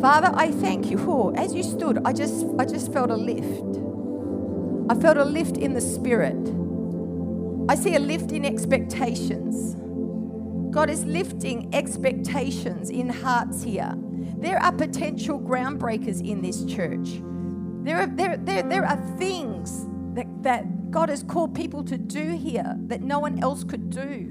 Father, 0.01 0.31
I 0.33 0.51
thank 0.51 0.89
you 0.89 0.97
for 0.97 1.37
as 1.37 1.53
you 1.53 1.63
stood, 1.63 1.99
I 2.05 2.13
just 2.13 2.45
I 2.57 2.65
just 2.65 2.91
felt 2.91 3.11
a 3.11 3.15
lift. 3.15 3.77
I 4.89 4.95
felt 4.99 5.17
a 5.17 5.25
lift 5.25 5.57
in 5.57 5.73
the 5.73 5.81
spirit. 5.81 6.66
I 7.69 7.75
see 7.75 7.95
a 7.95 7.99
lift 7.99 8.31
in 8.31 8.45
expectations. 8.45 9.75
God 10.73 10.89
is 10.89 11.03
lifting 11.03 11.73
expectations 11.73 12.89
in 12.89 13.09
hearts 13.09 13.61
here. 13.61 13.93
There 14.37 14.57
are 14.57 14.71
potential 14.71 15.39
groundbreakers 15.39 16.25
in 16.25 16.41
this 16.41 16.63
church. 16.65 17.21
There 17.83 17.97
are, 17.97 18.07
there, 18.07 18.37
there, 18.37 18.63
there 18.63 18.85
are 18.85 18.97
things 19.17 19.85
that, 20.13 20.27
that 20.43 20.91
God 20.91 21.09
has 21.09 21.23
called 21.23 21.55
people 21.55 21.83
to 21.85 21.97
do 21.97 22.37
here 22.37 22.75
that 22.87 23.01
no 23.01 23.19
one 23.19 23.41
else 23.43 23.63
could 23.63 23.89
do. 23.89 24.29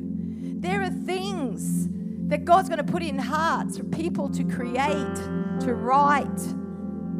There 0.60 0.82
are 0.82 0.90
things 0.90 1.88
that 2.28 2.44
God's 2.44 2.68
going 2.68 2.84
to 2.84 2.90
put 2.90 3.02
in 3.02 3.18
hearts 3.18 3.76
for 3.78 3.84
people 3.84 4.28
to 4.30 4.44
create, 4.44 5.16
to 5.60 5.74
write, 5.74 6.38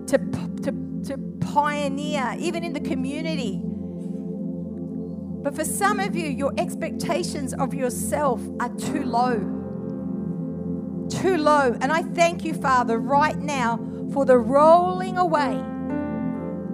to, 0.07 0.19
to, 0.63 1.03
to 1.05 1.19
pioneer, 1.41 2.37
even 2.39 2.65
in 2.65 2.73
the 2.73 2.81
community. 2.81 3.63
But 5.47 5.55
for 5.55 5.65
some 5.65 6.01
of 6.01 6.17
you, 6.17 6.27
your 6.27 6.53
expectations 6.59 7.55
of 7.55 7.73
yourself 7.73 8.43
are 8.59 8.69
too 8.71 9.05
low. 9.05 9.37
Too 11.09 11.37
low. 11.37 11.77
And 11.81 11.93
I 11.93 12.03
thank 12.03 12.45
you, 12.45 12.53
Father, 12.53 12.99
right 12.99 13.39
now 13.39 13.79
for 14.13 14.25
the 14.25 14.39
rolling 14.39 15.19
away 15.19 15.63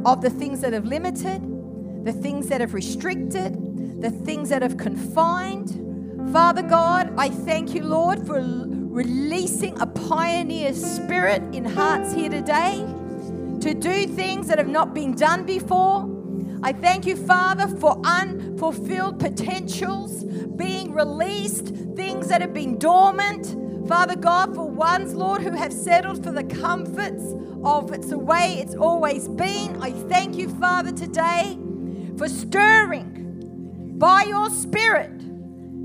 of 0.07 0.23
the 0.23 0.31
things 0.31 0.63
that 0.63 0.73
have 0.73 0.87
limited, 0.87 1.43
the 2.07 2.15
things 2.15 2.49
that 2.49 2.63
have 2.63 2.73
restricted, 2.73 4.01
the 4.01 4.11
things 4.11 4.49
that 4.49 4.63
have 4.63 4.79
confined. 4.79 6.33
Father 6.33 6.63
God, 6.63 7.13
I 7.19 7.29
thank 7.29 7.75
you, 7.75 7.83
Lord, 7.83 8.27
for 8.27 8.41
releasing 8.41 9.79
a 9.83 9.87
pioneer 9.87 10.73
spirit 10.73 11.43
in 11.55 11.67
hearts 11.67 12.15
here 12.15 12.31
today 12.31 12.79
to 13.61 13.75
do 13.75 14.07
things 14.07 14.47
that 14.47 14.57
have 14.57 14.67
not 14.67 14.95
been 14.95 15.15
done 15.15 15.45
before. 15.45 16.22
I 16.65 16.73
thank 16.73 17.07
you, 17.07 17.17
Father, 17.17 17.67
for 17.67 18.01
unfulfilled 18.05 19.19
potentials 19.19 20.25
being 20.57 20.93
released, 20.93 21.75
things 21.97 22.29
that 22.29 22.41
have 22.41 22.55
been 22.55 22.79
dormant. 22.79 23.89
Father 23.89 24.15
God, 24.15 24.55
for 24.55 24.69
ones, 24.69 25.13
Lord, 25.13 25.43
who 25.43 25.51
have 25.51 25.73
settled 25.73 26.23
for 26.23 26.31
the 26.31 26.45
comforts 26.45 27.35
of 27.65 27.93
it's 27.93 28.11
the 28.11 28.19
way 28.19 28.59
it's 28.61 28.77
always 28.77 29.27
been. 29.29 29.83
I 29.83 29.91
thank 29.91 30.37
you, 30.37 30.49
Father, 30.49 30.93
today 30.93 31.59
for 32.17 32.29
stirring 32.29 33.97
by 33.99 34.23
your 34.23 34.49
Spirit. 34.51 35.19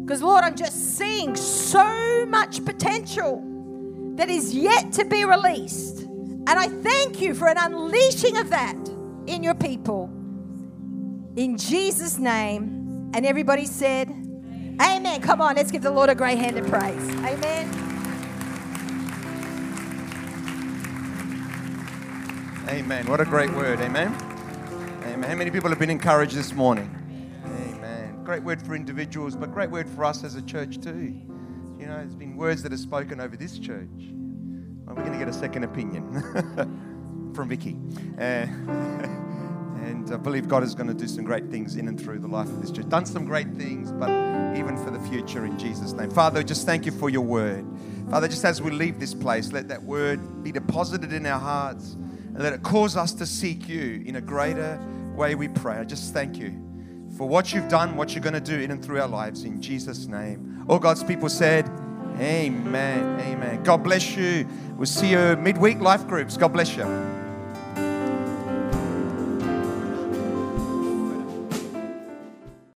Because, 0.06 0.22
Lord, 0.22 0.44
I'm 0.44 0.56
just 0.56 0.98
seeing 0.98 1.36
so 1.36 2.26
much 2.28 2.64
potential 2.64 3.44
that 4.16 4.30
is 4.30 4.54
yet 4.54 4.92
to 4.94 5.06
be 5.06 5.26
released. 5.26 6.02
And 6.02 6.50
I 6.50 6.68
thank 6.68 7.20
you 7.20 7.34
for 7.34 7.48
an 7.48 7.58
unleashing 7.58 8.38
of 8.38 8.52
that 8.52 8.78
in 9.26 9.44
your 9.44 9.56
people. 9.56 10.10
In 11.38 11.56
Jesus' 11.56 12.18
name. 12.18 13.12
And 13.14 13.24
everybody 13.24 13.68
said, 13.68 14.10
Amen. 14.10 14.78
Amen. 14.82 15.22
Come 15.22 15.40
on, 15.40 15.56
let's 15.56 15.70
give 15.70 15.84
the 15.84 15.92
Lord 15.92 16.10
a 16.10 16.16
great 16.16 16.40
hand 16.40 16.58
of 16.58 16.68
praise. 16.68 17.10
Amen. 17.20 17.70
Amen. 22.68 23.06
What 23.08 23.22
a 23.22 23.26
great 23.26 23.54
word. 23.54 23.80
Amen. 23.82 24.14
Amen. 25.04 25.30
How 25.30 25.36
many 25.36 25.52
people 25.52 25.70
have 25.70 25.78
been 25.78 25.92
encouraged 25.92 26.36
this 26.36 26.54
morning? 26.54 26.90
Amen. 27.46 28.24
Great 28.24 28.42
word 28.42 28.60
for 28.60 28.74
individuals, 28.76 29.36
but 29.36 29.54
great 29.54 29.70
word 29.70 29.88
for 29.88 30.06
us 30.06 30.24
as 30.24 30.34
a 30.34 30.42
church 30.42 30.82
too. 30.82 31.16
You 31.80 31.86
know, 31.86 31.98
there's 31.98 32.16
been 32.16 32.36
words 32.36 32.64
that 32.64 32.74
are 32.74 32.78
spoken 32.78 33.22
over 33.22 33.38
this 33.38 33.60
church. 33.60 33.88
Well, 34.86 34.96
we're 34.96 35.04
going 35.04 35.14
to 35.14 35.20
get 35.20 35.30
a 35.30 35.34
second 35.34 35.66
opinion 35.66 37.32
from 37.36 37.48
Vicky. 37.48 37.78
Uh, 38.20 38.48
And 39.84 40.12
I 40.12 40.18
believe 40.18 40.48
God 40.48 40.64
is 40.64 40.76
going 40.76 40.88
to 40.88 40.94
do 40.94 41.08
some 41.08 41.24
great 41.24 41.50
things 41.50 41.76
in 41.76 41.88
and 41.88 42.00
through 42.00 42.20
the 42.20 42.28
life 42.28 42.48
of 42.48 42.62
this 42.62 42.72
church. 42.72 42.90
Done 42.90 43.06
some 43.06 43.26
great 43.26 43.52
things, 43.54 43.92
but 43.92 44.10
even 44.58 44.78
for 44.78 44.92
the 44.92 45.00
future 45.10 45.46
in 45.46 45.58
Jesus' 45.58 45.94
name. 45.94 46.10
Father, 46.10 46.44
just 46.44 46.66
thank 46.66 46.86
you 46.86 46.92
for 46.92 47.10
your 47.10 47.22
word. 47.22 47.66
Father, 48.10 48.28
just 48.28 48.46
as 48.46 48.62
we 48.62 48.72
leave 48.72 49.00
this 49.00 49.14
place, 49.14 49.52
let 49.52 49.68
that 49.68 49.84
word 49.84 50.44
be 50.44 50.52
deposited 50.52 51.14
in 51.14 51.26
our 51.26 51.40
hearts 51.40 51.94
and 51.94 52.40
let 52.40 52.54
it 52.54 52.64
cause 52.64 52.96
us 52.96 53.14
to 53.14 53.26
seek 53.26 53.68
you 53.68 54.04
in 54.06 54.16
a 54.16 54.22
greater 54.22 54.80
way, 55.16 55.36
we 55.36 55.48
pray. 55.48 55.78
I 55.78 55.84
just 55.84 56.14
thank 56.14 56.38
you 56.38 56.64
for 57.18 57.28
what 57.28 57.54
you've 57.54 57.68
done, 57.68 57.96
what 57.96 58.14
you're 58.14 58.24
going 58.24 58.34
to 58.34 58.40
do 58.40 58.60
in 58.60 58.72
and 58.72 58.84
through 58.84 59.02
our 59.02 59.08
lives 59.08 59.44
in 59.44 59.62
Jesus' 59.62 60.06
name. 60.06 60.66
All 60.70 60.80
God's 60.80 61.04
people 61.04 61.30
said, 61.30 61.68
Amen. 62.20 63.20
Amen. 63.20 63.64
God 63.64 63.84
bless 63.84 64.16
you. 64.16 64.48
We'll 64.76 64.86
see 64.86 65.12
you 65.12 65.36
midweek 65.36 65.80
life 65.80 66.08
groups. 66.08 66.38
God 66.38 66.54
bless 66.54 66.76
you. 66.76 66.84